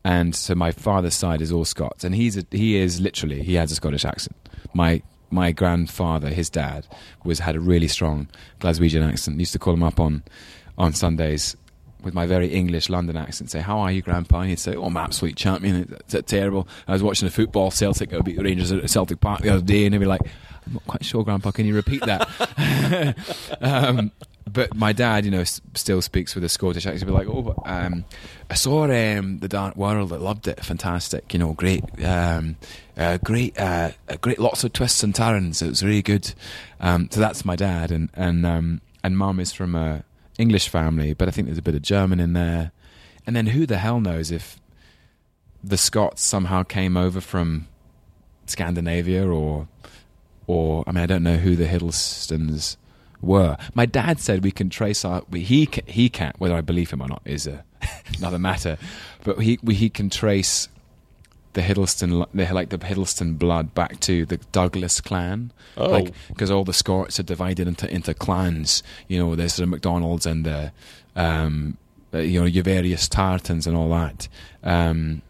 [0.03, 3.53] and so my father's side is all Scots, and he's a, he is literally he
[3.53, 4.35] has a Scottish accent.
[4.73, 6.87] My my grandfather, his dad,
[7.23, 8.27] was had a really strong
[8.59, 9.39] Glaswegian accent.
[9.39, 10.23] Used to call him up on
[10.77, 11.55] on Sundays
[12.03, 14.85] with my very English London accent, say, "How are you, Grandpa?" And he'd say, "Oh,
[14.85, 15.95] I'm absolute champion.
[15.99, 16.67] It's, it's terrible.
[16.87, 19.61] I was watching a football Celtic uh, beat the Rangers at Celtic Park the other
[19.61, 20.21] day, and he'd be like."
[20.65, 21.51] I'm not quite sure, Grandpa.
[21.51, 23.15] Can you repeat that?
[23.61, 24.11] um,
[24.51, 27.09] but my dad, you know, s- still speaks with a Scottish accent.
[27.09, 28.05] He'll be like, "Oh, um,
[28.49, 30.13] I saw um, the Dark World.
[30.13, 30.63] I loved it.
[30.63, 31.33] Fantastic.
[31.33, 32.55] You know, great, um,
[32.97, 34.39] uh, great, uh, great.
[34.39, 35.61] Lots of twists and turns.
[35.61, 36.33] It was really good."
[36.79, 40.03] Um, so that's my dad, and and um, and Mum is from a
[40.37, 42.71] English family, but I think there's a bit of German in there.
[43.25, 44.59] And then who the hell knows if
[45.63, 47.67] the Scots somehow came over from
[48.45, 49.67] Scandinavia or
[50.45, 52.77] or I mean I don't know who the Hiddlestons
[53.21, 53.57] were.
[53.73, 57.01] My dad said we can trace our we, he he can't whether I believe him
[57.01, 57.63] or not is a,
[58.17, 58.77] another matter,
[59.23, 60.69] but he we, he can trace
[61.53, 65.51] the Hiddleston the, like the Hiddleston blood back to the Douglas clan.
[65.75, 65.89] Oh.
[65.89, 68.83] Like because all the Scots are divided into into clans.
[69.07, 70.71] You know, there's the McDonald's and the
[71.15, 71.77] um,
[72.13, 74.27] uh, you know your various tartans and all that.
[74.63, 75.21] Um,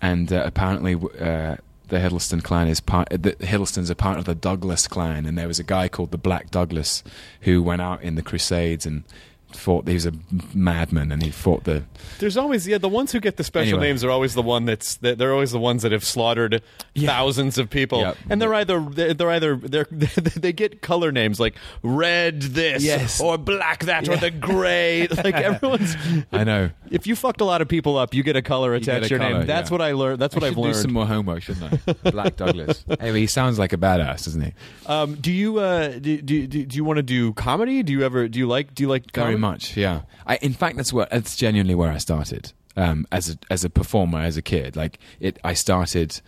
[0.00, 1.56] and uh, apparently uh,
[1.88, 3.08] the Hiddleston clan is part.
[3.10, 6.18] The Hiddlestons are part of the Douglas clan, and there was a guy called the
[6.18, 7.02] Black Douglas
[7.42, 9.04] who went out in the Crusades and
[9.52, 9.86] fought.
[9.88, 10.12] He was a
[10.54, 11.84] madman, and he fought the.
[12.18, 13.88] There's always yeah the ones who get the special Anyway.
[13.88, 16.62] names are always the one that's they're they're always the ones that have slaughtered
[16.94, 17.08] Yeah.
[17.10, 18.16] thousands of people Yep.
[18.30, 23.20] and they're either they're, either they're they get color names like red this Yes.
[23.20, 25.96] or black that or the gray like everyone's
[26.32, 26.70] I know.
[26.90, 29.18] if you fucked a lot of people up you get a color attached to your
[29.18, 29.74] colour, name that's yeah.
[29.74, 32.10] what I learned that's what I I've learned do some more homework, shouldn't I?
[32.10, 32.84] Black Douglas.
[33.00, 34.52] Anyway, he sounds like a badass, doesn't he?
[34.86, 38.02] um, do you uh do, do, do, do you want to do comedy do you
[38.02, 39.37] ever do you like do you like comedy?
[39.38, 40.02] Much, yeah.
[40.26, 43.70] I, in fact, that's where that's genuinely where I started um, as a as a
[43.70, 44.76] performer as a kid.
[44.76, 46.20] Like it, I started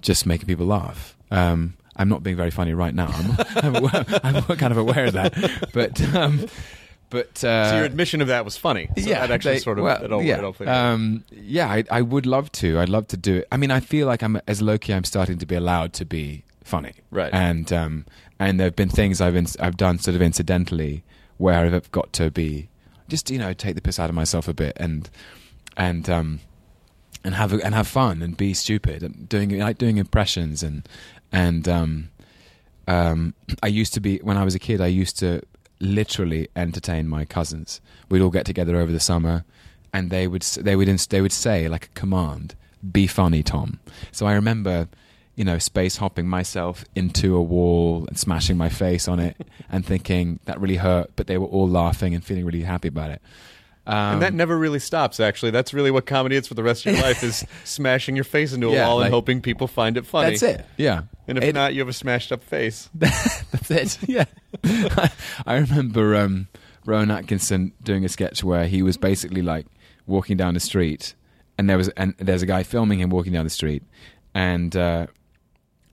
[0.00, 1.16] just making people laugh.
[1.30, 3.10] Um, I'm not being very funny right now.
[3.56, 6.46] I'm, I'm, I'm kind of aware of that, but um,
[7.10, 9.78] but uh, so your admission of that was funny so yeah, that actually they- sort
[9.78, 11.68] of well, it all, yeah, it all um, yeah.
[11.68, 12.78] I, I would love to.
[12.78, 13.48] I'd love to do it.
[13.50, 14.94] I mean, I feel like I'm as Loki.
[14.94, 17.32] I'm starting to be allowed to be funny, Right.
[17.34, 18.06] And um,
[18.38, 21.02] and there've been things I've ins- I've done sort of incidentally
[21.40, 22.68] where I've got to be.
[23.08, 25.08] Just you know take the piss out of myself a bit and
[25.76, 26.40] and um
[27.24, 30.88] and have and have fun and be stupid and doing like doing impressions and
[31.32, 32.10] and um
[32.86, 35.42] um I used to be when I was a kid I used to
[35.80, 37.80] literally entertain my cousins.
[38.10, 39.44] We'd all get together over the summer
[39.92, 42.54] and they would they would they would say like a command
[42.92, 43.80] be funny Tom.
[44.12, 44.88] So I remember
[45.36, 49.36] you know, space hopping myself into a wall and smashing my face on it
[49.70, 53.10] and thinking that really hurt, but they were all laughing and feeling really happy about
[53.10, 53.22] it.
[53.86, 55.18] Um, and that never really stops.
[55.18, 58.24] Actually, that's really what comedy is for the rest of your life: is smashing your
[58.24, 60.30] face into a Yeah, wall and hoping people find it funny.
[60.30, 60.66] that's it.
[60.76, 61.04] Yeah.
[61.26, 62.88] And if It- not, you have a smashed up face.
[62.94, 63.98] That's it.
[64.08, 64.24] Yeah.
[65.46, 66.48] I remember um,
[66.84, 69.66] Rowan Atkinson doing a sketch where he was basically like
[70.06, 71.14] walking down the street,
[71.56, 73.82] and there was and there's a guy filming him walking down the street,
[74.34, 75.06] and uh,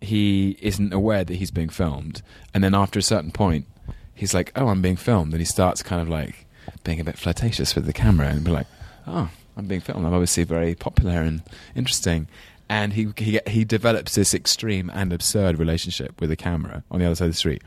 [0.02, 2.22] he isn't aware that he's being filmed,
[2.54, 3.66] and then after a certain point,
[4.14, 6.46] he's like, "Oh, I'm being filmed," and he starts kind of like
[6.84, 8.68] being a bit flirtatious with the camera and be like,
[9.06, 10.06] "Oh, I'm being filmed.
[10.06, 11.42] I'm obviously very popular and
[11.76, 12.28] interesting."
[12.70, 17.06] And he he he develops this extreme and absurd relationship with the camera on the
[17.06, 17.64] other side of the street,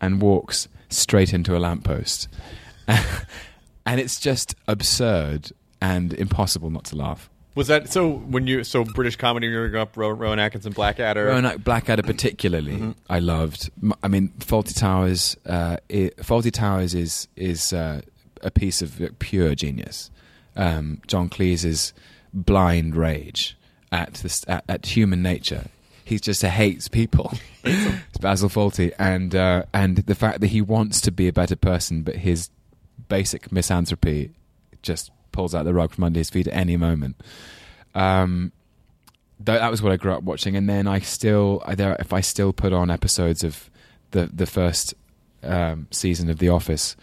[0.00, 2.28] and walks straight into a lamppost,
[2.86, 7.28] and it's just absurd and impossible not to laugh.
[7.54, 8.10] Was that so?
[8.10, 11.26] When you so British comedy, you were growing up, Ro- Rowan Atkinson, Blackadder.
[11.26, 13.70] Rowan Blackadder particularly, I loved.
[14.02, 15.36] I mean, Fawlty Towers.
[15.46, 18.00] Uh, it, Fawlty Towers is is uh,
[18.42, 20.10] a piece of pure genius.
[20.56, 21.94] Um, John Cleese's
[22.32, 23.56] blind rage
[23.92, 25.66] at, this, at at human nature.
[26.04, 27.32] He just hates people.
[27.64, 31.56] it's Basil Fawlty, and uh, and the fact that he wants to be a better
[31.56, 32.50] person, but his
[33.08, 34.32] basic misanthropy
[34.82, 37.16] just pulls out the rug from under his feet at any moment.
[37.94, 38.52] Um,
[39.40, 42.20] that, that was what I grew up watching, and then I still, there, if I
[42.22, 43.68] still put on episodes of
[44.12, 44.94] the the first
[45.42, 46.96] um, season of The Office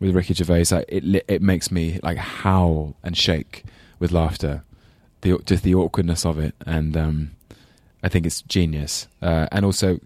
[0.00, 3.64] with Ricky Gervais, I, it it makes me like howl and shake
[3.98, 4.64] with laughter,
[5.22, 7.30] the just the awkwardness of it, and um,
[8.02, 9.08] I think it's genius.
[9.22, 10.00] Uh, and also,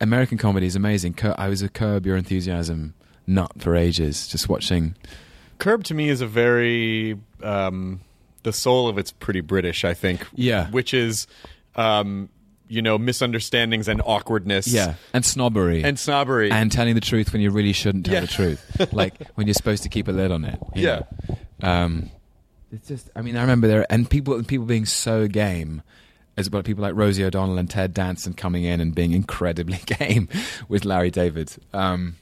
[0.00, 1.18] American comedy is amazing.
[1.38, 2.94] I was a Curb Your Enthusiasm
[3.26, 4.94] nut for ages, just watching.
[5.58, 8.00] Curb to me is a very um,
[8.42, 10.26] the soul of it's pretty British, I think.
[10.34, 10.70] Yeah.
[10.70, 11.26] which is
[11.74, 12.28] um,
[12.68, 14.66] you know misunderstandings and awkwardness.
[14.68, 16.50] Yeah, and snobbery and snobbery.
[16.50, 18.20] and telling the truth when you really shouldn't tell Yeah.
[18.20, 20.58] the truth, like when you're supposed to keep a lid on it.
[20.74, 21.02] Yeah.
[21.62, 22.10] Um,
[22.72, 23.10] it's just.
[23.16, 25.82] I mean, I remember there and people people being so game.
[26.38, 30.28] As well, people like Rosie O'Donnell and Ted Danson coming in and being incredibly game
[30.68, 31.50] with Larry David.
[31.72, 32.16] Um,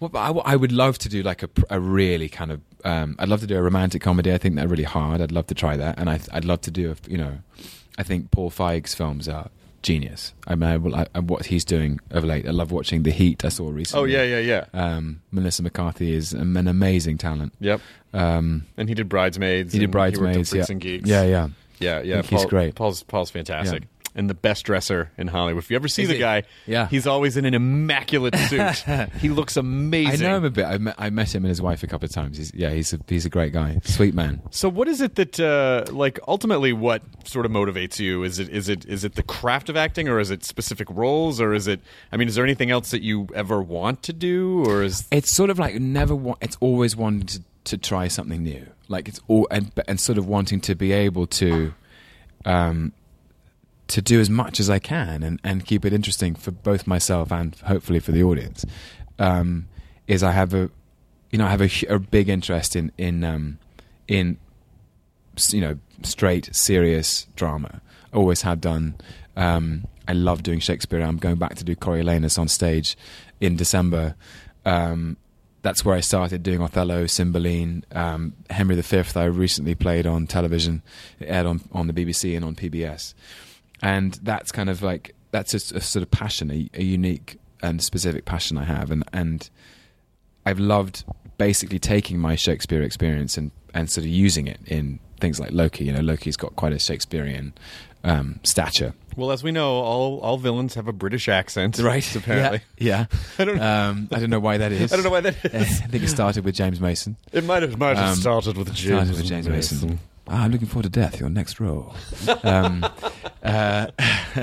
[0.00, 2.60] well, I, I would love to do like a, a really kind of.
[2.84, 4.32] Um, I'd love to do a romantic comedy.
[4.32, 5.20] I think they're really hard.
[5.20, 7.10] I'd love to try that, and I, I'd love to do a.
[7.10, 7.38] You know,
[7.98, 9.50] I think Paul Feig's films are
[9.82, 10.34] genius.
[10.46, 12.46] I mean, I, I, what he's doing of late.
[12.46, 13.44] I love watching The Heat.
[13.44, 14.02] I saw recently.
[14.02, 14.64] oh yeah, yeah, yeah.
[14.72, 17.52] Um, Melissa McCarthy is an an amazing talent.
[17.60, 17.80] Yep.
[18.12, 19.72] Um, And he did Bridesmaids.
[19.72, 20.50] he did and worked on Bridesmaids.
[20.50, 20.72] Freaks yeah.
[20.72, 21.08] and Geeks.
[21.08, 21.48] yeah, yeah.
[21.78, 22.22] yeah, yeah.
[22.22, 22.74] think he's great.
[22.74, 23.82] Paul's Paul's fantastic.
[23.82, 23.88] Yeah.
[24.12, 25.62] And the best dresser in Hollywood.
[25.62, 26.20] If you ever see Is the he?
[26.20, 26.88] guy, Yeah.
[26.88, 28.82] he's always in an immaculate suit.
[29.20, 30.06] he looks amazing.
[30.06, 30.26] I amazing.
[30.26, 30.64] know him a bit.
[30.64, 32.36] I met, I met him and his wife a couple of times.
[32.36, 34.42] He's, yeah, he's a, he's a great guy, sweet man.
[34.50, 38.24] So what is it that uh, like ultimately what sort of motivates you?
[38.24, 41.40] Is it is it is it the craft of acting or is it specific roles
[41.40, 44.64] or is it I mean is there anything else that you ever want to do
[44.66, 46.16] or is It's sort of like never.
[46.16, 48.66] Wa- it's always wanting to, to try something new.
[48.88, 51.72] Like it's all and and sort of wanting to be able to,
[52.44, 52.92] um,
[53.90, 57.30] to do as much as I can and and keep it interesting for both myself
[57.32, 58.64] and hopefully for the audience.
[59.18, 59.68] Um,
[60.06, 60.70] is I have a,
[61.30, 63.58] you know, I have a, a big interest in in um,
[64.08, 64.38] in
[65.50, 67.80] you know straight serious drama.
[68.12, 68.96] Always have done.
[69.36, 71.00] Um, I love doing Shakespeare.
[71.00, 72.96] I'm going back to do Coriolanus on stage
[73.40, 74.16] in December.
[74.64, 75.16] Um,
[75.62, 79.02] that's where I started doing Othello, Cymbeline, um, Henry V.
[79.14, 80.82] I recently played on television,
[81.20, 83.14] aired on on the BBC and on PBS,
[83.82, 87.82] and that's kind of like that's a, a sort of passion, a, a unique and
[87.82, 89.48] specific passion I have, and and
[90.46, 91.04] I've loved
[91.38, 95.84] basically taking my Shakespeare experience and, and sort of using it in things like Loki.
[95.84, 97.52] You know, Loki's got quite a Shakespearean
[98.02, 98.94] um, stature.
[99.16, 102.16] well as we know all all villains have a British accent right?
[102.16, 103.04] apparently Yeah.
[103.38, 103.62] I don't know.
[103.62, 104.90] Um, I don't know why that is.
[104.92, 105.82] I don't know why that is.
[105.82, 107.16] I think it started with James Mason.
[107.32, 109.98] It might have might have Um, started with James, started with James Mason.
[110.28, 111.18] Ah, I'm looking forward to death.
[111.18, 111.94] Your next role.
[112.44, 112.86] um,
[113.42, 113.86] uh,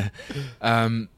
[0.61, 1.09] um,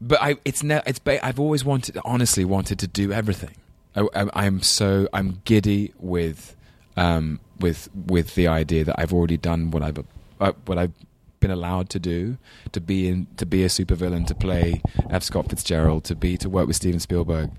[0.00, 0.98] but I, it's ne- it's.
[0.98, 3.54] Ba- I've always wanted, honestly, wanted to do everything.
[3.96, 6.56] I, I'm so I'm giddy with,
[6.96, 9.98] um, with with the idea that I've already done what I've
[10.40, 10.92] uh, what I've
[11.40, 12.38] been allowed to do
[12.72, 15.22] to be in to be a supervillain to play F.
[15.22, 17.50] Scott Fitzgerald to be to work with Steven Spielberg.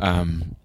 [0.00, 0.56] Um,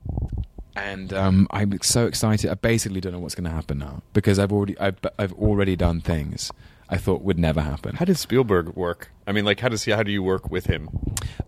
[0.75, 2.49] and um, I'm so excited.
[2.49, 5.75] I basically don't know what's going to happen now because I've already I've, I've already
[5.75, 6.51] done things
[6.89, 7.95] I thought would never happen.
[7.95, 9.09] How does Spielberg work?
[9.25, 10.89] I mean like how does he how do you work with him?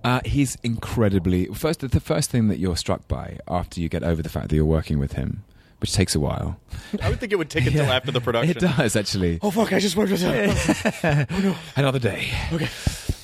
[0.03, 1.81] Uh, he's incredibly first.
[1.81, 4.65] The first thing that you're struck by after you get over the fact that you're
[4.65, 5.43] working with him,
[5.79, 6.59] which takes a while.
[7.01, 8.57] I would think it would take until after the production.
[8.57, 9.39] It does actually.
[9.41, 11.55] Oh fuck, I just worked with him.
[11.75, 12.29] Another day.
[12.53, 12.69] Okay.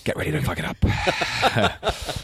[0.03, 0.77] Get ready to fuck it up.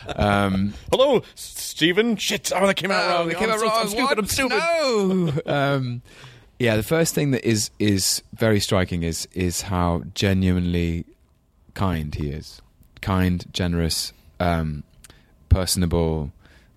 [0.20, 2.16] um, Hello, Steven.
[2.16, 2.52] Shit.
[2.56, 3.32] Oh, that came out wrong.
[3.32, 3.72] Oh, came out wrong.
[3.74, 4.20] I'm stupid.
[4.20, 4.58] I'm stupid.
[4.58, 5.34] No.
[5.46, 6.02] um,
[6.60, 11.06] yeah, the first thing that is is very striking is is how genuinely
[11.76, 12.62] kind he is.
[13.02, 14.84] Kind, generous, um,
[15.50, 16.32] personable,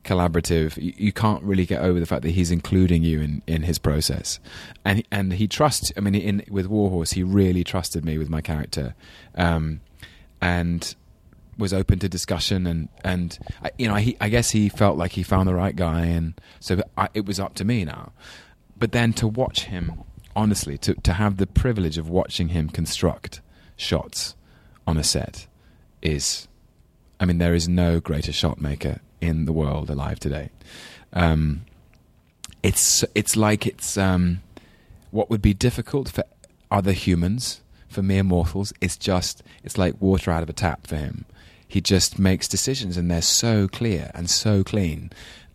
[0.05, 0.77] collaborative.
[0.77, 3.79] You, you can't really get over the fact that he's including you in, in his
[3.79, 4.39] process,
[4.85, 5.93] and he- and he trusts.
[5.97, 8.95] I mean, in with Warhorse, he really trusted me with my character,
[9.35, 9.81] um,
[10.41, 10.95] and
[11.59, 13.39] was open to discussion and and
[13.79, 16.83] you know I, I guess he felt like he found the right guy and so
[16.97, 18.13] I, it was up to me now.
[18.79, 20.03] But then to watch him
[20.35, 23.41] honestly to to have the privilege of watching him construct
[23.77, 24.35] shots
[24.87, 25.47] on a set
[26.03, 26.49] is
[27.19, 30.51] I mean there is no greater shot maker in the world alive today.
[31.13, 31.67] Um,
[32.63, 34.43] it's it's like it's um,
[35.11, 36.25] what would be difficult for
[36.71, 40.97] other humans for mere mortals it's just it's like water out of a tap for
[40.97, 41.25] him.
[41.67, 45.11] He just makes decisions and they're so clear and so clean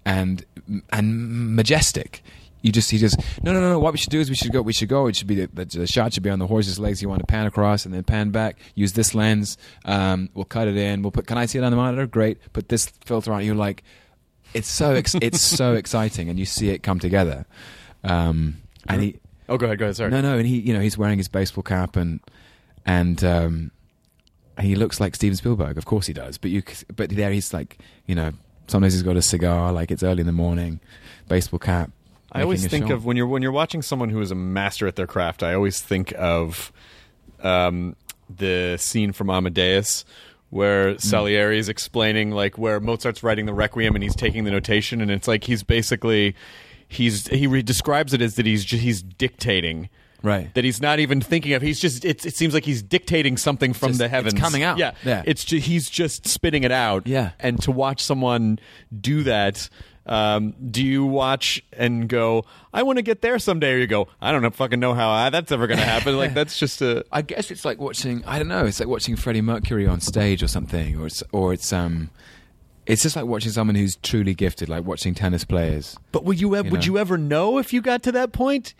[0.05, 0.45] and
[0.91, 2.23] and majestic.
[2.61, 4.51] You just he just no no no no what we should do is we should
[4.51, 5.07] go we should go.
[5.07, 7.01] It should be the, the, the shot should be on the horse's legs.
[7.01, 8.57] You want to pan across and then pan back.
[8.75, 9.57] Use this lens.
[9.83, 11.01] Um, we'll cut it in.
[11.01, 12.07] We'll put can I see it on the monitor?
[12.07, 12.37] Great.
[12.53, 13.43] Put this filter on.
[13.43, 13.83] You're like
[14.53, 17.45] it's so ex- it's so exciting and you see it come together.
[18.03, 19.79] Um, and he Oh, go ahead.
[19.79, 19.95] Go ahead.
[19.95, 20.09] Sorry.
[20.11, 22.19] no, no, and he, you know, he's wearing his baseball cap and
[22.85, 23.71] and um,
[24.59, 25.77] he looks like Steven Spielberg.
[25.77, 26.37] Of course he does.
[26.37, 26.63] But you,
[26.95, 28.31] but there he's like, you know,
[28.67, 30.79] sometimes he's got a cigar, like it's early in the morning,
[31.27, 31.91] baseball cap.
[32.31, 32.93] I always think shot.
[32.95, 35.41] of when you're when you're watching someone who is a master at their craft.
[35.43, 36.71] I always think of
[37.41, 37.95] um,
[38.35, 40.03] the scene from Amadeus
[40.49, 40.97] where Hmm.
[40.99, 45.09] Salieri is explaining like where Mozart's writing the Requiem and he's taking the notation, and
[45.11, 46.35] it's like he's basically
[46.95, 49.89] he's he re- describes it as that he's ju- he's dictating.
[50.23, 50.51] Right.
[50.55, 51.61] That he's not even thinking of.
[51.61, 52.03] He's just.
[52.03, 54.33] It, it seems like he's dictating something from Just- the it's heavens.
[54.39, 54.79] coming out.
[54.79, 54.93] Yeah.
[55.03, 55.21] Yeah.
[55.25, 57.05] It's ju- he's just spitting it out.
[57.05, 57.31] Yeah.
[57.39, 58.57] And to watch someone
[58.99, 59.69] do that,
[60.07, 64.07] um, do you watch and go, "I want to get there someday," or you go,
[64.19, 66.17] "I don't know, fucking know how I, that's ever going to happen"?
[66.17, 67.05] like that's just a.
[67.11, 68.23] I guess it's like watching.
[68.25, 68.65] I don't know.
[68.65, 72.09] It's like watching Freddie Mercury on stage or something, or it's or it's um,
[72.85, 75.97] it's just like watching someone who's truly gifted, like watching tennis players.
[76.11, 76.85] But would you, ev- You would know.
[76.85, 78.73] you ever know if you got to that point?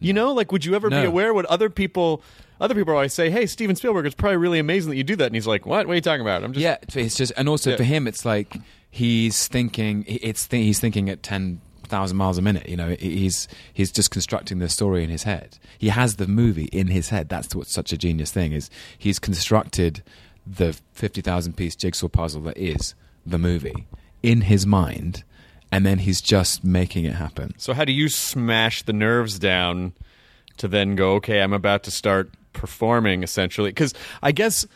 [0.00, 2.22] You know, like would you ever be aware what other people?
[2.60, 5.26] Other people always say, "Hey, Steven Spielberg, it's probably really amazing that you do that,"
[5.26, 5.86] and he's like, "What?
[5.86, 7.76] What are you talking about?" I'm just yeah, it's just, and also Yeah.
[7.76, 8.56] for him, it's like
[8.90, 10.04] he's thinking.
[10.06, 12.68] It's th- he's thinking at ten thousand miles a minute.
[12.68, 15.58] You know, he's he's just constructing the story in his head.
[15.78, 17.28] He has the movie in his head.
[17.28, 20.02] That's what's such a genius thing is he's constructed
[20.46, 22.94] the fifty thousand piece jigsaw puzzle that is
[23.30, 23.86] the movie
[24.22, 25.22] in his mind,
[25.70, 27.54] and then he's just making it happen.
[27.58, 29.92] So how do you smash the nerves down
[30.56, 33.70] to then go, okay, I'm about to start performing essentially?
[33.70, 34.66] Because I guess,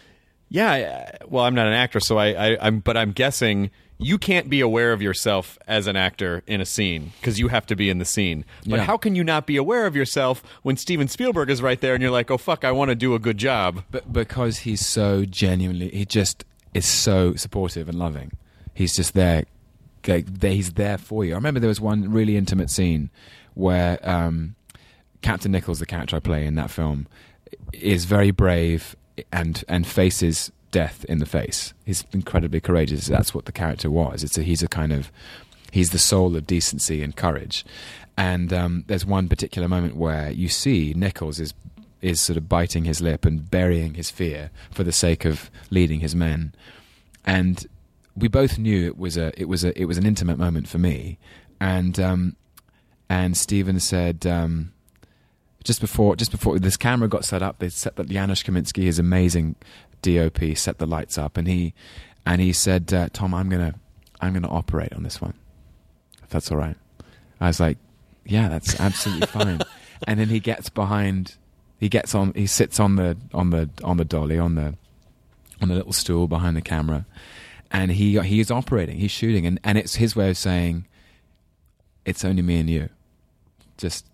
[0.48, 4.50] yeah, well, I'm not an actor, so I, I, I'm, but I'm guessing you can't
[4.50, 7.88] be aware of yourself as an actor in a scene because you have to be
[7.88, 8.44] in the scene.
[8.66, 8.84] But Yeah.
[8.84, 12.02] how can you not be aware of yourself when Steven Spielberg is right there and
[12.02, 13.84] you're like, oh fuck, I want to do a good job?
[13.92, 18.32] But because he's so genuinely, he just is so supportive and loving.
[18.74, 19.44] He's just there.
[20.06, 21.32] like, He's there for you.
[21.32, 23.10] I remember there was one really intimate scene
[23.54, 24.54] where um,
[25.20, 27.06] Captain Nichols, the character I play in that film,
[27.72, 28.96] is very brave
[29.32, 31.74] and and faces death in the face.
[31.84, 33.06] He's incredibly courageous.
[33.06, 34.24] That's what the character was.
[34.24, 35.12] It's a, he's a kind of
[35.70, 37.64] he's the soul of decency and courage.
[38.16, 41.54] And um, there's one particular moment where you see Nichols is
[42.00, 46.00] is sort of biting his lip and burying his fear for the sake of leading
[46.00, 46.52] his men.
[47.24, 47.64] And
[48.16, 50.78] we both knew it was a it was a it was an intimate moment for
[50.78, 51.18] me.
[51.60, 52.36] And um,
[53.08, 54.26] and Steven said.
[54.26, 54.72] Um,
[55.64, 58.98] just before just before this camera got set up, they set that Janusz Kaminski, his
[58.98, 59.56] amazing
[60.02, 61.74] DOP, set the lights up, and he
[62.26, 63.74] and he said, uh, "Tom, I'm gonna
[64.20, 65.34] I'm gonna operate on this one.
[66.22, 66.76] If that's all right."
[67.40, 67.78] I was like,
[68.24, 69.60] "Yeah, that's absolutely fine."
[70.06, 71.36] And then he gets behind,
[71.78, 74.74] he gets on, he sits on the on the on the dolly on the
[75.60, 77.06] on the little stool behind the camera,
[77.72, 80.86] and he he is operating, he's shooting, and and it's his way of saying,
[82.04, 82.88] "It's only me and you.
[83.78, 84.06] Just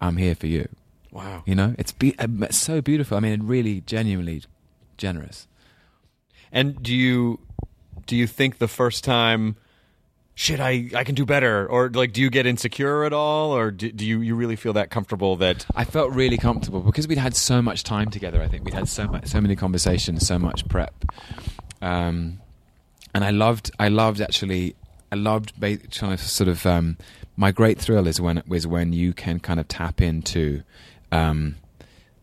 [0.00, 0.68] I'm here for you."
[1.12, 1.44] Wow.
[1.46, 3.16] You know, it's, be- uh, it's so beautiful.
[3.16, 4.42] I mean, really, genuinely
[4.96, 5.46] generous.
[6.50, 7.38] And do you
[8.06, 9.54] do you think the first time,
[10.34, 13.70] shit, I, I can do better, or like, do you get insecure at all, or
[13.70, 17.18] do, do you you really feel that comfortable that I felt really comfortable because we'd
[17.18, 18.42] had so much time together.
[18.42, 20.94] I think we'd had so much, so many conversations, so much prep,
[21.80, 22.40] um,
[23.14, 23.70] and I loved.
[23.78, 24.74] I loved actually.
[25.10, 25.54] I loved
[25.90, 26.66] trying to sort of.
[26.66, 26.98] Um,
[27.36, 30.62] my great thrill is when is when you can kind of tap into
[31.12, 31.56] um,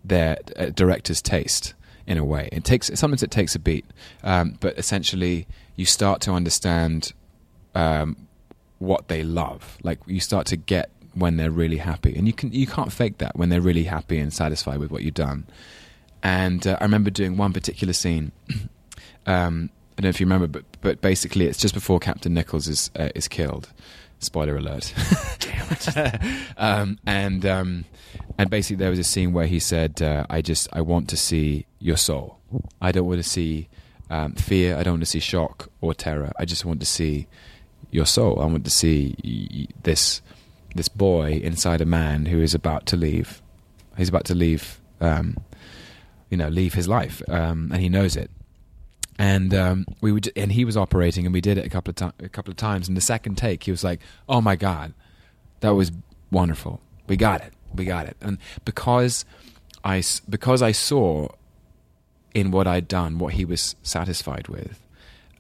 [0.04, 1.74] their uh, director's taste
[2.06, 2.50] in a way.
[2.52, 3.86] It takes sometimes it takes a beat,
[4.24, 7.14] um, but essentially you start to understand
[7.74, 8.28] um,
[8.80, 9.78] what they love.
[9.84, 13.20] Like you start to get when they're really happy, and you can you can't fake
[13.20, 15.48] that when they're really happy and satisfied with what you've done.
[16.24, 18.32] And uh, I remember doing one particular scene.
[19.26, 22.68] um, I don't know if you remember, but but basically it's just before Captain Nichols
[22.68, 23.70] is uh, is killed.
[24.20, 24.94] Spoiler alert.
[25.40, 26.26] Damn it.
[26.58, 27.86] um, and um,
[28.38, 31.18] and basically there was a scene where he said, uh, "I just I want to
[31.18, 32.38] see your soul.
[32.82, 33.68] I don't want to see
[34.10, 34.78] um, fear.
[34.78, 36.32] I don't want to see shock or terror.
[36.38, 37.28] I just want to see
[37.92, 38.40] your soul.
[38.42, 40.22] I want to see y- y- this
[40.76, 43.42] this boy inside a man who is about to leave.
[43.98, 45.36] He's about to leave, um,
[46.30, 48.30] you know, leave his life, um, and he knows it.
[49.22, 51.96] And um, we would, and he was operating, and we did it a couple of
[51.96, 52.88] ti- a couple of times.
[52.88, 54.96] And the second take, he was like, "Oh my god,
[55.60, 55.92] that was
[56.32, 56.82] wonderful.
[57.06, 57.54] We got it.
[57.72, 59.24] We got it." And because
[59.86, 61.28] I because I saw
[62.34, 64.80] in what I'd done what he was satisfied with,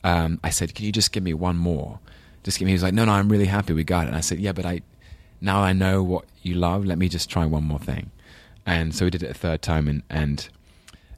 [0.03, 1.97] um, I said, "Can you just give me one more?"
[2.43, 2.73] Just give me.
[2.73, 3.73] He was like, "No, no, I'm really happy.
[3.73, 4.81] We got it." And I said, "Yeah, but I
[5.41, 6.85] now I know what you love.
[6.85, 8.11] Let me just try one more thing."
[8.63, 10.49] And so we did it a third time, and and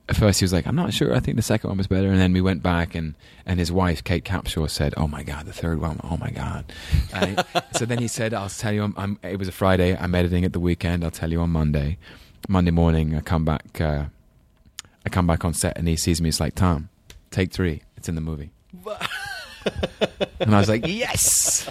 [0.09, 1.15] at first he was like, "I'm not sure.
[1.15, 3.71] I think the second one was better." And then we went back, and and his
[3.71, 5.99] wife Kate Capshaw said, "Oh my god, the third one!
[6.03, 6.65] Oh my god!"
[7.19, 7.37] He-
[7.77, 8.83] so then he said, "I'll tell you.
[8.83, 9.95] I'm, I'm, it was a Friday.
[9.95, 11.03] I'm editing at the weekend.
[11.03, 11.97] I'll tell you on Monday.
[12.49, 13.79] Monday morning, I come back.
[13.79, 14.05] Uh,
[15.05, 16.29] I come back on set, and he sees me.
[16.29, 16.89] It's like Tom,
[17.31, 17.81] take three.
[17.95, 18.51] It's in the movie."
[20.39, 21.69] and I was like, "Yes!"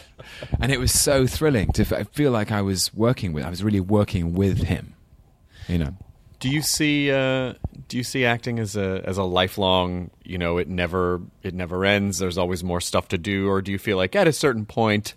[0.60, 3.44] And it was so thrilling to feel like I was working with.
[3.44, 4.94] I was really working with him.
[5.68, 5.96] You know.
[6.42, 7.54] Do you see uh,
[7.86, 11.84] do you see acting as a as a lifelong, you know, it never it never
[11.84, 14.66] ends, there's always more stuff to do or do you feel like at a certain
[14.66, 15.14] point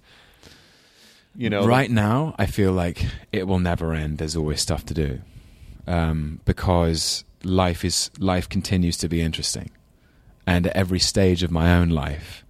[1.35, 4.93] you know right now i feel like it will never end there's always stuff to
[4.93, 5.19] do.
[5.87, 9.71] Um, because life is life continues to be interesting.
[10.45, 12.45] And at every stage of my own life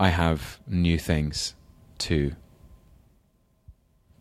[0.00, 1.54] i have new things
[1.98, 2.34] to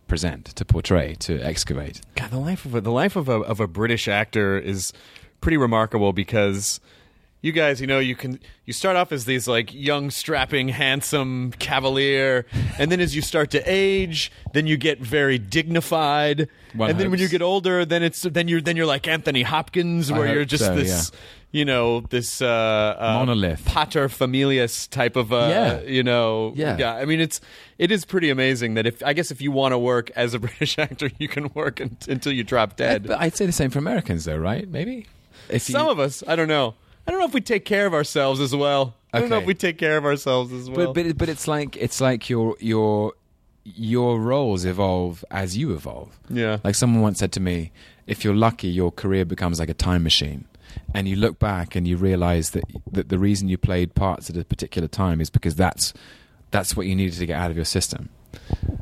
[0.09, 2.01] present to portray to excavate.
[2.15, 4.91] God, the life of a, the life of a of a British actor is
[5.39, 6.81] pretty remarkable because
[7.41, 11.53] you guys, you know, you can you start off as these like young, strapping, handsome
[11.57, 12.45] cavalier,
[12.77, 17.11] and then as you start to age, then you get very dignified, One and then
[17.11, 20.27] when you get older, then it's then you're then you're like Anthony Hopkins, I where
[20.27, 21.11] you're hope just so, this.
[21.51, 23.65] You know this uh, uh, Monolith.
[23.65, 25.81] pater familias type of uh, Yeah.
[25.81, 26.75] you know Yeah.
[26.77, 27.01] guy.
[27.01, 27.41] I mean it's
[27.79, 30.39] it is pretty amazing that if I guess if you want to work as a
[30.47, 33.07] British actor, you can work un- until you drop dead.
[33.07, 35.07] but i'd say the same for americans though right maybe
[35.49, 36.75] if Some of us, I don't know.
[37.07, 38.93] I don't know if we take care of ourselves as well.
[39.11, 40.93] I don't know if we take care of ourselves as well.
[40.93, 43.13] but but but it's like it's like your your
[43.63, 46.19] your roles evolve as you evolve.
[46.29, 46.59] Yeah.
[46.63, 47.71] Like someone once said to me,
[48.05, 50.45] if you're lucky, your career becomes like a time machine,
[50.93, 54.37] and you look back and you realize that that the reason you played parts at
[54.37, 55.93] a particular time is because that's
[56.51, 58.09] that's what you needed to get out of your system.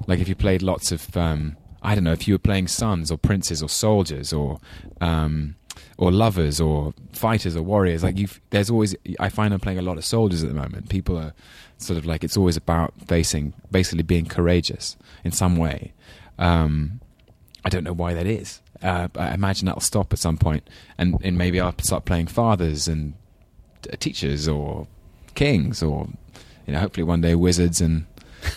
[0.08, 3.12] Like if you played lots of um, I don't know if you were playing sons
[3.12, 4.60] or princes or soldiers or
[5.02, 5.56] um,
[5.98, 8.04] or lovers or fighters or warriors.
[8.04, 8.96] Like you, there's always.
[9.20, 10.90] I find I'm playing a lot of soldiers at the moment.
[10.90, 11.34] People are
[11.78, 15.94] sort of like it's always about facing, basically being courageous in some way.
[16.40, 17.00] Um,
[17.66, 18.62] I don't know why that is.
[18.82, 22.88] Uh, I imagine that'll stop at some point, and, and maybe I'll start playing fathers
[22.88, 23.14] and
[24.00, 24.88] teachers or
[25.36, 26.10] kings or
[26.66, 28.06] you know hopefully one day wizards and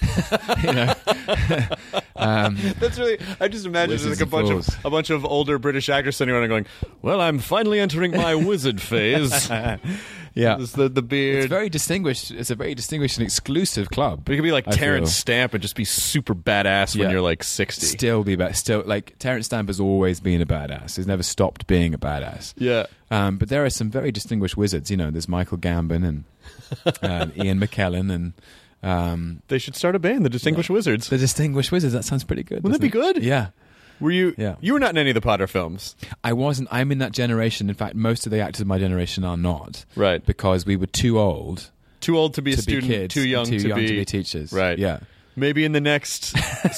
[0.65, 0.95] you know
[2.17, 3.19] um, That's really.
[3.41, 6.33] I just imagine Wizards like a bunch of a bunch of older British actors sitting
[6.33, 6.67] around and going,
[7.03, 9.51] "Well, I'm finally entering my wizard phase."
[10.41, 11.39] Yeah It's the the beard.
[11.45, 14.67] it's very distinguished it's a very distinguished and exclusive club but you could be like
[14.69, 15.21] I Terence feel.
[15.21, 17.13] Stamp and just be super badass when Yeah.
[17.13, 17.87] you're like sixty.
[17.87, 21.67] still be bad still like Terence Stamp has always been a badass he's never stopped
[21.67, 22.87] being a badass yeah.
[23.13, 24.89] Um, but there are some very distinguished wizards.
[24.89, 26.25] You know, there's Michael Gambon and
[27.03, 28.33] um, Ian McKellen and
[28.85, 31.09] um, They should start a band, the Distinguished Wizards.
[31.09, 31.93] the distinguished wizards.
[31.93, 32.63] That sounds pretty good.
[32.63, 33.15] Wouldn't that doesn't be it?
[33.15, 33.25] good?
[33.25, 33.49] Yeah.
[34.01, 34.35] Were you?
[34.39, 34.57] Yeah.
[34.61, 35.95] You were not in any of the Potter films,
[36.25, 36.69] I wasn't.
[36.73, 37.69] I'm in that generation.
[37.69, 39.85] In fact, most of the actors of my generation are not.
[39.97, 40.25] right?
[40.25, 41.71] Because we were too old
[42.01, 43.87] Too old to be a to student, be kids, too young, too to, young be,
[43.89, 44.53] to be teachers.
[44.53, 44.79] Right.
[44.79, 45.01] Yeah.
[45.37, 46.35] Maybe in the next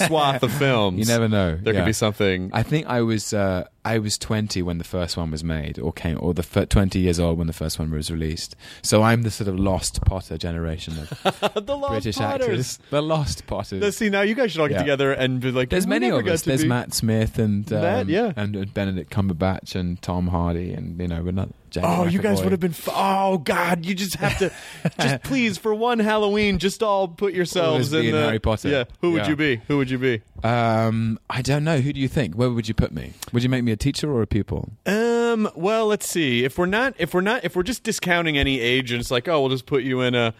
[0.07, 1.57] swath of films, You never know.
[1.57, 1.81] There Yeah.
[1.81, 2.51] could be something.
[2.53, 5.93] I think I was uh, I was 20 when the first one was made, or
[5.93, 8.55] came, or the f- 20 years old when the first one was released.
[8.80, 11.09] So I'm the sort of lost Potter generation of
[11.66, 12.47] the Lost British Potters.
[12.49, 13.83] actors, the lost Potters.
[13.83, 14.09] Let's see.
[14.09, 14.83] Now you guys should all get Yeah.
[14.83, 15.70] together and be like.
[15.70, 16.43] There's many of us.
[16.43, 18.33] There's be-" Matt Smith and um, Matt, yeah.
[18.37, 21.49] and, and Benedict Cumberbatch and Tom Hardy and you know we're not.
[21.70, 22.72] James Oh, you guys would have been.
[22.72, 24.53] F- oh God, you just have to.
[25.01, 28.68] just please, for one Halloween, just all put yourselves in in the Harry Potter.
[28.68, 28.85] Yeah.
[29.01, 29.28] Who would Yeah.
[29.30, 29.57] you be?
[29.68, 30.20] Who would you be?
[30.45, 31.78] Um, I don't know.
[31.80, 32.35] Who do you think?
[32.35, 33.14] Where would you put me?
[33.33, 34.70] Would you make me a teacher or a pupil?
[34.87, 34.93] Um,
[35.33, 35.51] Um.
[35.57, 36.45] Well, let's see.
[36.45, 39.29] If we're not, if we're not, if we're just discounting any age, and it's like,
[39.29, 40.35] oh, we'll just put you in a.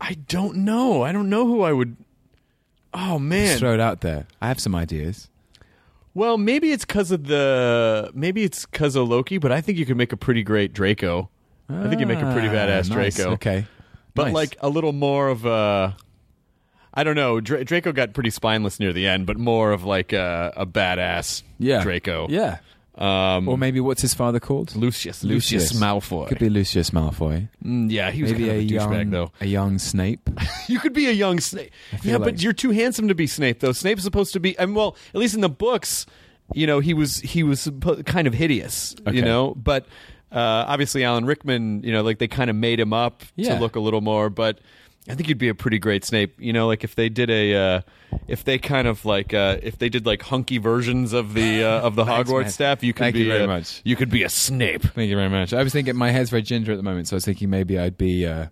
[0.00, 1.02] I don't know.
[1.02, 1.96] I don't know who I would.
[2.92, 3.46] Oh man.
[3.46, 4.26] Just throw it out there.
[4.42, 5.28] I have some ideas.
[6.12, 8.10] Well, maybe it's because of the.
[8.14, 11.28] Maybe it's because of Loki, but I think you could make a pretty great Draco.
[11.68, 13.14] I think you make a pretty Ah, badass nice.
[13.14, 13.30] Draco.
[13.34, 13.64] Okay,
[14.16, 14.34] but Nice.
[14.34, 15.94] like a little more of a.
[16.92, 17.40] I don't know.
[17.40, 21.42] Dra- Draco got pretty spineless near the end, but more of like a, a badass
[21.58, 22.26] yeah, Draco.
[22.28, 22.58] Yeah,
[22.96, 24.74] Um, or maybe what's his father called?
[24.74, 25.22] Lucius.
[25.22, 26.26] Lucius, Malfoy.
[26.28, 27.48] Could be Lucius Malfoy.
[27.64, 29.32] Mm, yeah, he was Maybe kind a of a douchebag young, though.
[29.40, 30.28] a young Snape.
[30.68, 31.72] You could be a young Snape.
[32.00, 33.72] feel Yeah, like- but you're too handsome to be Snape, though.
[33.72, 34.58] Snape's supposed to be.
[34.58, 36.06] I mean, well, at least in the books,
[36.54, 38.94] you know, he was he was suppo- kind of hideous.
[39.06, 39.16] Okay.
[39.16, 39.86] You know, but
[40.32, 43.54] uh, obviously Alan Rickman, you know, like they kind of made him up Yeah.
[43.54, 44.30] to look a little more.
[44.30, 44.58] But
[45.08, 46.34] I think you'd be a pretty great Snape.
[46.38, 47.54] You know, like if they did a.
[47.54, 47.80] Uh,
[48.26, 51.80] if they kind of like, uh, if they did like hunky versions of the uh,
[51.80, 52.50] of the Thanks, Hogwarts man.
[52.50, 53.80] staff, you could Thank be you very a, much.
[53.84, 54.82] You could be a Snape.
[54.82, 55.52] Thank you very much.
[55.52, 57.78] I was thinking my hair's very ginger at the moment, so I was thinking maybe
[57.78, 58.46] I'd be, uh,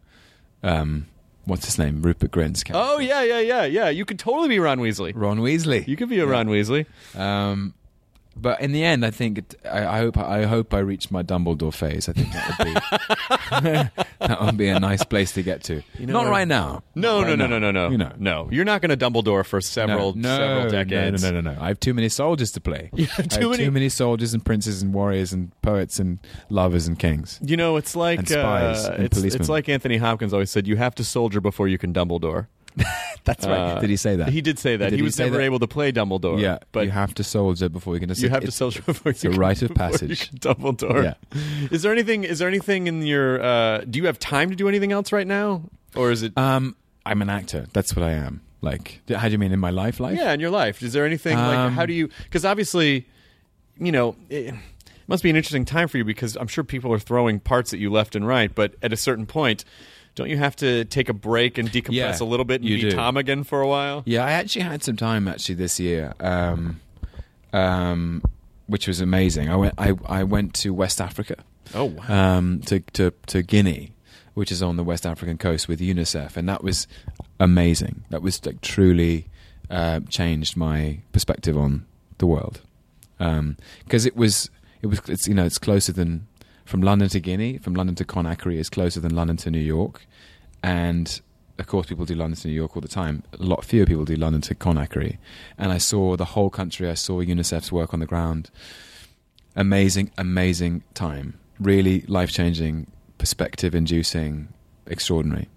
[0.62, 1.06] um,
[1.44, 2.92] what's his name, Rupert Grint's character.
[2.92, 3.88] Oh yeah, yeah, yeah, yeah.
[3.88, 5.12] You could totally be Ron Weasley.
[5.14, 5.86] Ron Weasley.
[5.86, 6.26] You could be a.
[6.26, 6.86] Ron Weasley.
[7.16, 7.74] Um,
[8.40, 11.22] but in the end, I think it, I, I hope I hope I reach my
[11.22, 12.08] Dumbledore phase.
[12.08, 15.82] I think that would be that would be a nice place to get to.
[15.98, 16.82] know Not right now.
[16.94, 17.58] No, Not no, right no, now.
[17.58, 17.90] no, no, no.
[17.90, 18.48] You know, no.
[18.50, 21.22] You're not going to Dumbledore for several, no, several decades.
[21.22, 21.60] No, no, no, no.
[21.60, 22.90] I have too many soldiers to play.
[22.92, 26.18] Yeah, I too have many- too many soldiers and princes and warriors and poets and
[26.48, 27.38] lovers and kings.
[27.42, 29.40] You know, it's like And spies uh, and it's, policemen.
[29.40, 32.46] it's like Anthony Hopkins always said: you have to soldier before you can Dumbledore.
[33.28, 34.30] That's Uh, Did he say that?
[34.30, 34.86] He did say that.
[34.90, 35.44] Did he he was say never that?
[35.44, 36.40] able to play Dumbledore.
[36.40, 38.08] Yeah, but you have to soldier before you can.
[38.16, 40.30] you have to it's- soldier before it's you a rite of passage.
[40.30, 41.04] can Dumbledore.
[41.04, 41.14] Yeah.
[41.70, 42.24] Is there anything?
[42.24, 43.40] Is there anything in your?
[43.42, 45.62] Uh, do you have time to do anything else right now,
[45.94, 46.36] or is it?
[46.36, 46.74] Um,
[47.06, 47.66] I'm an actor.
[47.72, 48.40] That's what I am.
[48.60, 50.00] Like, how do you mean in my life?
[50.00, 50.18] Life?
[50.18, 50.82] Yeah, in your life.
[50.82, 52.08] Is there anything like Um, how do you?
[52.24, 53.06] Because obviously,
[53.78, 54.52] you know, it
[55.06, 57.78] must be an interesting time for you because I'm sure people are throwing parts at
[57.78, 58.52] you left and right.
[58.52, 59.64] But at a certain point,
[60.18, 62.76] don't you have to take a break and decompress Yeah, a little bit and you
[62.76, 62.96] be do.
[62.96, 64.02] Tom again for a while?
[64.04, 66.80] Yeah, I actually had some time actually this year, um,
[67.52, 68.22] um,
[68.66, 69.48] which was amazing.
[69.48, 69.74] I went.
[69.78, 71.36] I, I went to West Africa.
[71.74, 72.36] Oh wow!
[72.38, 73.92] um, to, to to Guinea,
[74.34, 76.86] which is on the West African coast with UNICEF, and that was
[77.40, 78.04] amazing.
[78.10, 79.26] That was like truly
[79.70, 81.86] uh, changed my perspective on
[82.18, 82.60] the world
[83.18, 84.50] because it was
[84.82, 86.26] it was it's you know it's closer than
[86.68, 90.06] from London to Guinea, from London to Conakry is closer than London to New York,
[90.62, 91.20] and
[91.58, 93.22] of course people do London to New York all the time.
[93.32, 95.16] A lot fewer people do London to Conakry,
[95.56, 96.90] and I saw the whole country.
[96.90, 98.50] I saw UNICEF's work on the ground.
[99.56, 101.38] Amazing, amazing time.
[101.58, 104.48] Really life changing, perspective inducing,
[104.86, 105.48] extraordinary.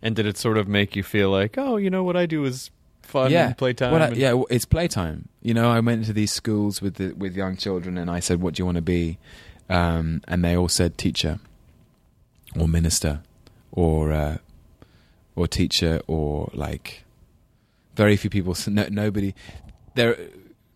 [0.00, 2.42] And did it sort of make you feel like, oh, you know, what I do
[2.46, 2.70] is
[3.02, 3.92] fun yeah, and playtime?
[3.92, 5.28] Well, I- yeah, well, it's playtime.
[5.42, 8.40] You know, I went into these schools with the, with young children, and I said,
[8.40, 9.18] "What do you want to be?"
[9.68, 11.38] Um, and they all said teacher,
[12.58, 13.22] or minister,
[13.70, 14.38] or uh,
[15.34, 17.04] or teacher, or like
[17.94, 18.56] very few people.
[18.66, 19.34] No, nobody
[19.94, 20.16] there.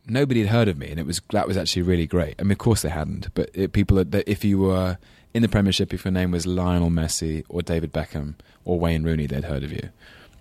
[0.09, 2.37] Nobody had heard of me, and it was that was actually really great.
[2.39, 4.99] I mean, of course they hadn't, but it, people that if you were
[5.35, 9.27] in the Premiership, if your name was Lionel Messi or David Beckham or Wayne Rooney,
[9.27, 9.91] they'd heard of you.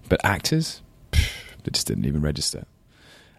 [0.07, 0.81] But actors,
[1.11, 2.65] they just didn't even register.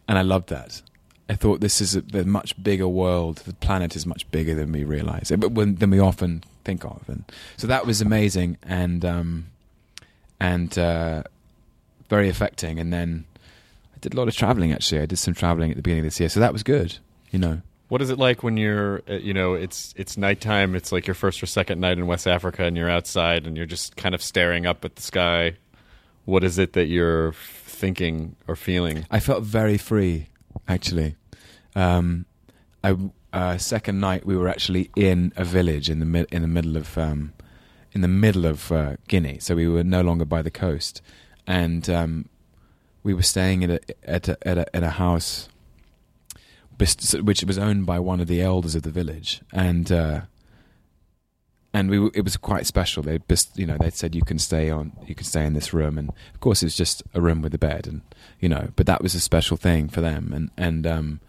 [0.09, 0.83] And I loved that.
[1.29, 3.39] I thought this is a, a much bigger world.
[3.39, 7.03] The planet is much bigger than we realize, but when, than we often think of.
[7.09, 7.25] And
[7.57, 9.47] so that was amazing and um,
[10.39, 11.25] and uh,
[12.09, 12.79] very affecting.
[12.79, 13.25] And then
[13.95, 14.73] I did a lot of traveling.
[14.73, 16.99] Actually, I did some traveling at the beginning of this year, so that was good.
[17.33, 20.75] You know, What is it like when you're, uh, you know, it's it's nighttime.
[20.77, 23.67] It's like your first or second night in West Africa, and you're outside, and you're
[23.67, 25.57] just kind of staring up at the sky.
[26.25, 29.07] What is it that you're thinking or feeling?
[29.11, 30.27] I felt very free,
[30.69, 31.17] actually.
[31.75, 32.27] Um,
[32.83, 32.97] I
[33.33, 36.77] uh, second night we were actually in a village in the mid- in the middle
[36.77, 37.33] of um,
[37.93, 41.03] in the middle of uh, Guinea, so we were no longer by the coast,
[41.47, 42.29] and um,
[43.03, 45.49] we were staying at a at a, at a, at a house,
[46.79, 49.91] which was owned by one of the elders of the village, and.
[49.91, 50.21] Uh,
[51.77, 53.03] and we, it was quite special.
[53.03, 55.75] They, bes- you know, they said you can stay on, you can stay in this
[55.75, 58.01] room, and of course it was just a room with a bed, and
[58.41, 60.33] you know, but that was a special thing for them.
[60.35, 61.21] And and um,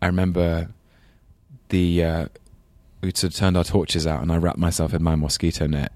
[0.00, 0.68] I remember
[1.70, 2.26] the uh,
[3.00, 5.90] we sort of turned our torches out, and I wrapped myself in my mosquito net,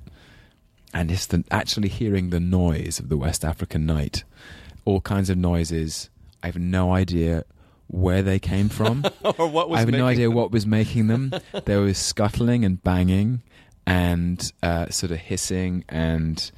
[0.92, 4.24] and just the, actually hearing the noise of the West African night,
[4.84, 6.11] all kinds of noises.
[6.42, 7.44] I have no idea
[7.86, 9.04] where they came from.
[9.38, 11.32] or what was I have no idea them- what was making them.
[11.64, 13.42] there was scuttling and banging
[13.87, 16.51] and uh, sort of hissing, and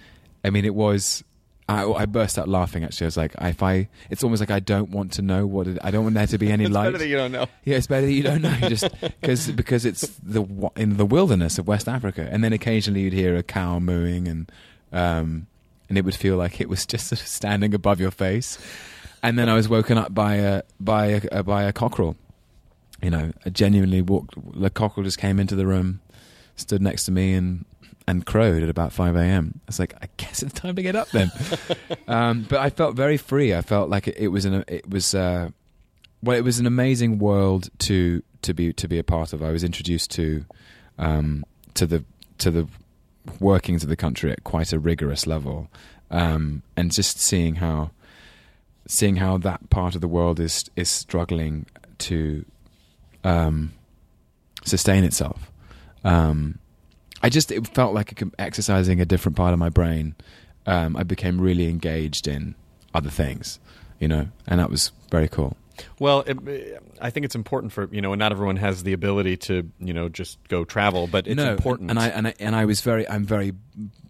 [0.44, 1.24] I mean, it was
[1.68, 2.84] I, I burst out laughing.
[2.84, 5.66] Actually, I was like, if I, it's almost like I don't want to know what
[5.68, 6.86] it, I don't want there to be any It's light.
[6.86, 7.46] better that you don't know.
[7.64, 10.44] Yeah, it's better that you don't know, just because because it's the
[10.76, 14.52] in the wilderness of West Africa, and then occasionally you'd hear a cow mooing, and
[14.92, 15.46] um,
[15.88, 18.58] and it would feel like it was just sort of standing above your face,
[19.22, 22.16] and then I was woken up by a by a, by a cockerel.
[23.00, 24.34] You know, I genuinely walked.
[24.60, 26.00] The cockerel just came into the room,
[26.62, 27.64] stood next to me, and
[28.06, 29.60] and crowed at about five a.m.
[29.62, 31.30] I was like, I guess it's time to get up then.
[32.08, 33.54] um, but I felt very free.
[33.54, 35.14] I felt like it, it was an it was.
[35.14, 35.50] Uh,
[36.22, 39.42] well, it was an amazing world to to be to be a part of.
[39.42, 40.44] I was introduced to
[40.98, 41.44] um,
[41.74, 42.04] to the
[42.38, 42.68] to the
[43.40, 45.68] workings of the country at quite a rigorous level,
[46.10, 47.90] um, and just seeing how
[48.86, 51.66] seeing how that part of the world is is struggling
[51.98, 52.44] to
[53.24, 53.72] um,
[54.64, 55.51] sustain itself.
[56.04, 56.58] Um,
[57.22, 60.14] I just it felt like exercising a different part of my brain.
[60.66, 62.54] Um, I became really engaged in
[62.94, 63.58] other things,
[63.98, 65.56] you know, and that was very cool.
[65.98, 69.36] Well, it, I think it's important for you know, and not everyone has the ability
[69.38, 71.90] to you know just go travel, but it's no, important.
[71.90, 73.52] And I and I and I was very I'm very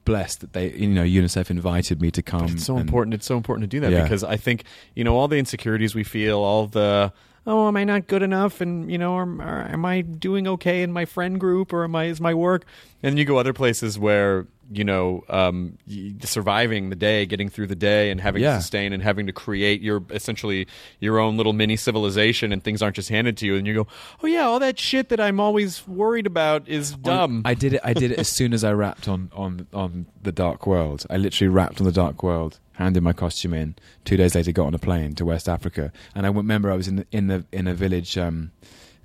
[0.05, 2.47] blessed that they you know UNICEF invited me to come.
[2.47, 3.15] it's so and- important.
[3.15, 4.03] It's so important to do that Yeah.
[4.03, 4.65] because I think
[4.95, 7.13] you know all the insecurities we feel, all the
[7.47, 10.83] oh, am I not good enough, and you know, am, or am I doing okay
[10.83, 12.65] in my friend group, or am I is my work?
[13.03, 15.79] And you go other places where you know um,
[16.23, 18.55] surviving the day, getting through the day, and having Yeah.
[18.57, 20.67] to sustain and having to create your essentially
[21.01, 23.87] your own little mini civilization, and things aren't just handed to you, and you go,
[24.23, 27.43] oh yeah, all that shit that I'm always worried about is dumb.
[27.45, 27.81] I did it.
[27.85, 31.05] I did it as soon as I wrapped on on on the Dark World.
[31.11, 33.75] I literally wrapped on the Dark World, handed my costume in.
[34.05, 36.89] Two days later, got on a plane to West Africa, and I remember I was
[36.89, 38.51] in the, in the in a village um,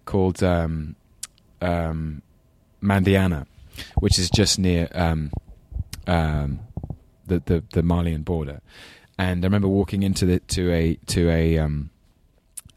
[0.05, 0.95] called um,
[1.61, 2.21] um,
[2.81, 3.45] Mandiana,
[3.99, 4.87] which is just near
[6.07, 6.59] um,
[7.25, 8.61] the, the the Malian border.
[9.19, 11.89] And I remember walking into the to a to a um,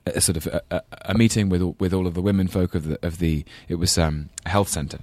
[0.06, 2.88] a sort of a, a, a meeting with with all of the women folk of
[2.88, 4.98] the of the it was um, a health center.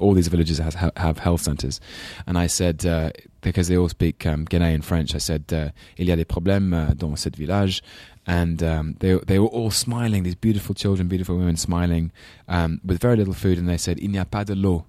[0.00, 1.78] All these villages has, ha- have health centers,
[2.26, 3.10] and I said uh,
[3.42, 5.14] because they all speak um, Ghanaian French.
[5.14, 5.68] I said uh,
[5.98, 7.82] il y a des problèmes euh, dans cet village,
[8.26, 10.22] and um, they they were all smiling.
[10.22, 12.10] These beautiful children, beautiful women smiling
[12.48, 14.86] um, with very little food, and they said il n'y a pas de l'eau,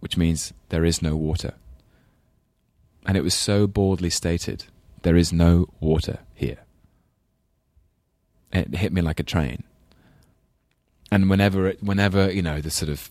[0.00, 1.54] which means there is no water.
[3.06, 4.64] And it was so baldly stated,
[5.02, 6.58] there is no water here
[8.56, 9.64] it hit me like a train.
[11.10, 13.10] And whenever, it, whenever you know the sort of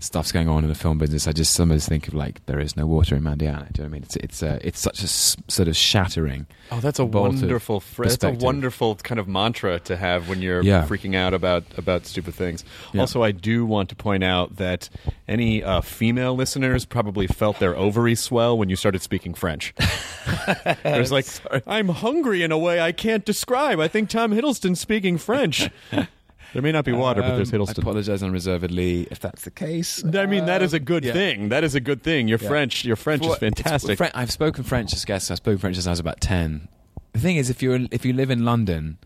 [0.00, 2.76] stuff's going on in the film business, I just sometimes think of like there is
[2.76, 3.72] no water in Mandiana.
[3.72, 4.02] Do you know what I mean?
[4.04, 6.46] It's it's uh, it's such a s- sort of shattering.
[6.70, 10.86] Oh, that's a wonderful that's a wonderful kind of mantra to have when you're Yeah.
[10.86, 12.64] freaking out about about stupid things.
[12.92, 13.00] Yeah.
[13.02, 14.88] Also, I do want to point out that
[15.26, 19.74] any uh, female listeners probably felt their ovaries swell when you started speaking French.
[20.82, 21.26] There's like,
[21.66, 23.80] I'm hungry in a way I can't describe.
[23.80, 25.70] I think Tom Hiddleston's speaking French.
[26.52, 30.02] There may not be water, but there's Um, I apologize unreservedly if that's the case.
[30.04, 31.12] I mean, that is a good yeah.
[31.12, 31.50] thing.
[31.50, 32.28] That is a good thing.
[32.28, 32.48] Your Yeah.
[32.48, 34.00] French, your French is fantastic.
[34.14, 35.30] I've spoken French as guests.
[35.30, 36.68] I've spoken French since I was about ten.
[37.12, 38.98] The thing is, if you if you live in London,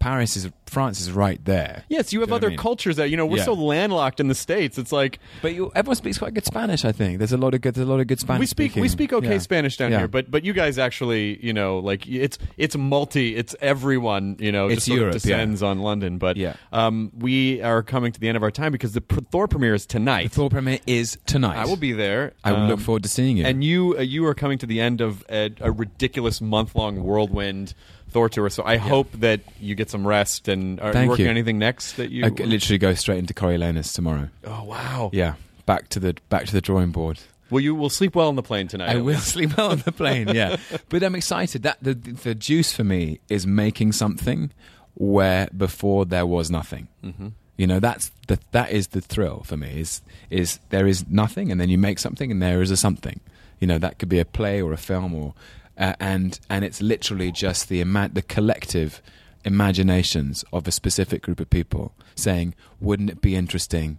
[0.00, 1.84] Paris is France is right there.
[1.88, 2.58] yes, you have Do other I mean?
[2.58, 3.26] cultures that you know.
[3.26, 3.44] We're Yeah.
[3.44, 4.78] so landlocked in the states.
[4.78, 6.84] It's like But you, everyone speaks quite good Spanish.
[6.84, 7.74] I think there's a lot of good.
[7.74, 8.40] There's a lot of good Spanish.
[8.40, 9.38] we speak we speak okay Yeah.
[9.38, 9.98] Spanish down Yeah.
[9.98, 14.52] here, but but you guys actually you know like it's it's multi it's everyone you
[14.52, 16.18] know It's just sort Europe, of descends on London.
[16.18, 16.54] But Yeah.
[16.72, 19.86] um, we are coming to the end of our time because the Thor premiere is
[19.86, 20.30] tonight.
[20.30, 21.56] The Thor premiere is tonight.
[21.58, 22.32] I will be there.
[22.44, 23.44] I will Um, look forward to seeing you.
[23.44, 27.02] And you uh, you are coming to the end of a, a ridiculous month long
[27.02, 27.74] whirlwind
[28.10, 28.50] Thor tour.
[28.50, 30.48] So I hope that you get some rest.
[30.48, 31.30] And are Thank you working you.
[31.30, 32.24] on anything next that you?
[32.24, 34.28] I literally go straight into Coriolanus tomorrow.
[34.44, 35.10] oh wow!
[35.12, 35.34] Yeah,
[35.66, 37.20] back to the back to the drawing board.
[37.50, 38.90] Well, you will sleep well on the plane tonight.
[38.90, 40.28] I will sleep well on the plane.
[40.28, 40.56] Yeah,
[40.88, 41.62] but I'm excited.
[41.64, 44.52] That the the juice for me is making something
[44.94, 46.88] where before there was nothing.
[47.04, 47.28] Mm-hmm.
[47.56, 49.80] You know, that's the that is the thrill for me.
[49.80, 50.00] Is
[50.30, 53.20] is there is nothing, and then you make something, and there is a something.
[53.58, 55.34] You know, that could be a play or a film, or
[55.80, 59.02] uh, and and it's literally just the ima- the collective
[59.44, 63.98] imaginations of a specific group of people saying, "Wouldn't it be interesting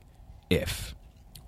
[0.49, 0.95] if?"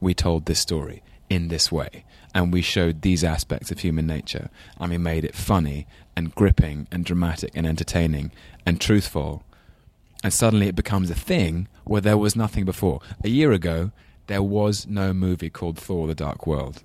[0.03, 2.05] we told this story in this way?
[2.35, 4.49] And we showed these aspects of human nature.
[4.79, 8.31] And we made it funny and gripping and dramatic and entertaining
[8.65, 9.43] and truthful.
[10.23, 12.99] And suddenly it becomes a thing where there was nothing before.
[13.23, 13.91] A year ago
[14.27, 16.83] there was no movie called thor the dark world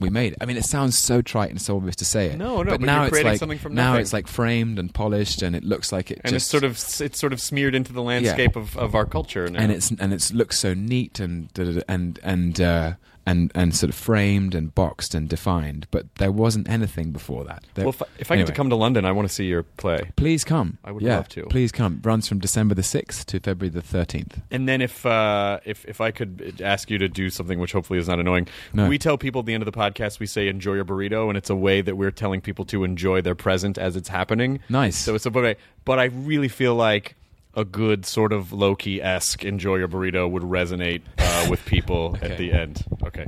[0.00, 0.38] we made it.
[0.40, 2.36] I mean, it sounds so trite and so obvious to say it.
[2.38, 4.02] No, no, But but now you're it's like something from now nothing.
[4.02, 7.18] it's like framed and polished, and it looks like it and it's sort of it's
[7.18, 9.58] sort of smeared into the landscape of, of our culture now.
[9.58, 11.48] and it's and it's looks so neat and
[11.88, 12.92] and and uh,
[13.26, 15.86] and and sort of framed and boxed and defined.
[15.90, 17.64] But there wasn't anything before that.
[17.74, 19.46] There- Well, if, I- if I get to come to London, I want to see
[19.46, 20.10] your play.
[20.16, 20.78] Please come.
[20.84, 21.44] I would yeah, love to.
[21.46, 22.00] Please come.
[22.04, 24.40] Runs from December the sixth to February the thirteenth.
[24.50, 27.98] And then if uh, if if I could ask you to do something which hopefully
[27.98, 28.88] is not annoying, No.
[28.88, 31.36] we tell people at the end of the podcast we say enjoy your burrito, and
[31.36, 34.60] it's a way that we're telling people to enjoy their present as it's happening.
[34.68, 34.96] Nice.
[34.96, 37.16] So it's a way, but I really feel like
[37.56, 42.36] a good sort of Loki esque enjoy your burrito would resonate uh, with people at
[42.38, 42.84] the end.
[43.04, 43.26] Okay.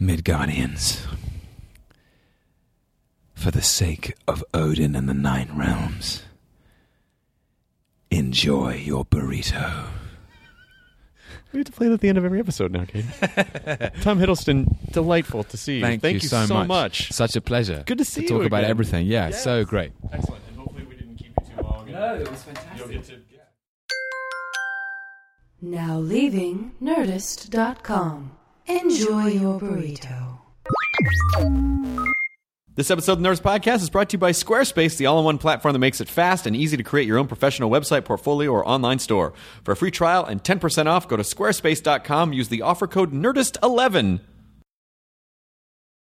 [0.00, 1.06] Midgardians.
[3.34, 6.22] For the sake of Odin and the Nine Realms,
[8.10, 9.86] enjoy your burrito.
[11.52, 13.04] We have to play that at the end of every episode now, Kate.
[14.00, 15.98] Tom Hiddleston, delightful to see you.
[15.98, 17.12] Thank, you, so, so much.
[17.12, 17.82] Such a pleasure.
[17.84, 19.06] Good to see to you talk about everything.
[19.06, 19.44] Yeah, Yes.
[19.44, 19.92] so great.
[20.12, 20.42] Excellent.
[20.48, 21.34] And hopefully we didn't keep
[21.92, 22.14] you too long.
[22.14, 22.78] No, it was fantastic.
[22.78, 23.18] You'll get to
[25.60, 28.32] Now leaving Nerdist.com.
[28.66, 30.38] Enjoy your burrito.
[32.74, 35.74] This episode of the Nerdist Podcast is brought to you by Squarespace, the all-in-one platform
[35.74, 38.98] that makes it fast and easy to create your own professional website, portfolio, or online
[38.98, 39.34] store.
[39.62, 42.32] For a free trial and 10% off, go to squarespace.com.
[42.32, 44.20] Use the offer code NERDIST11.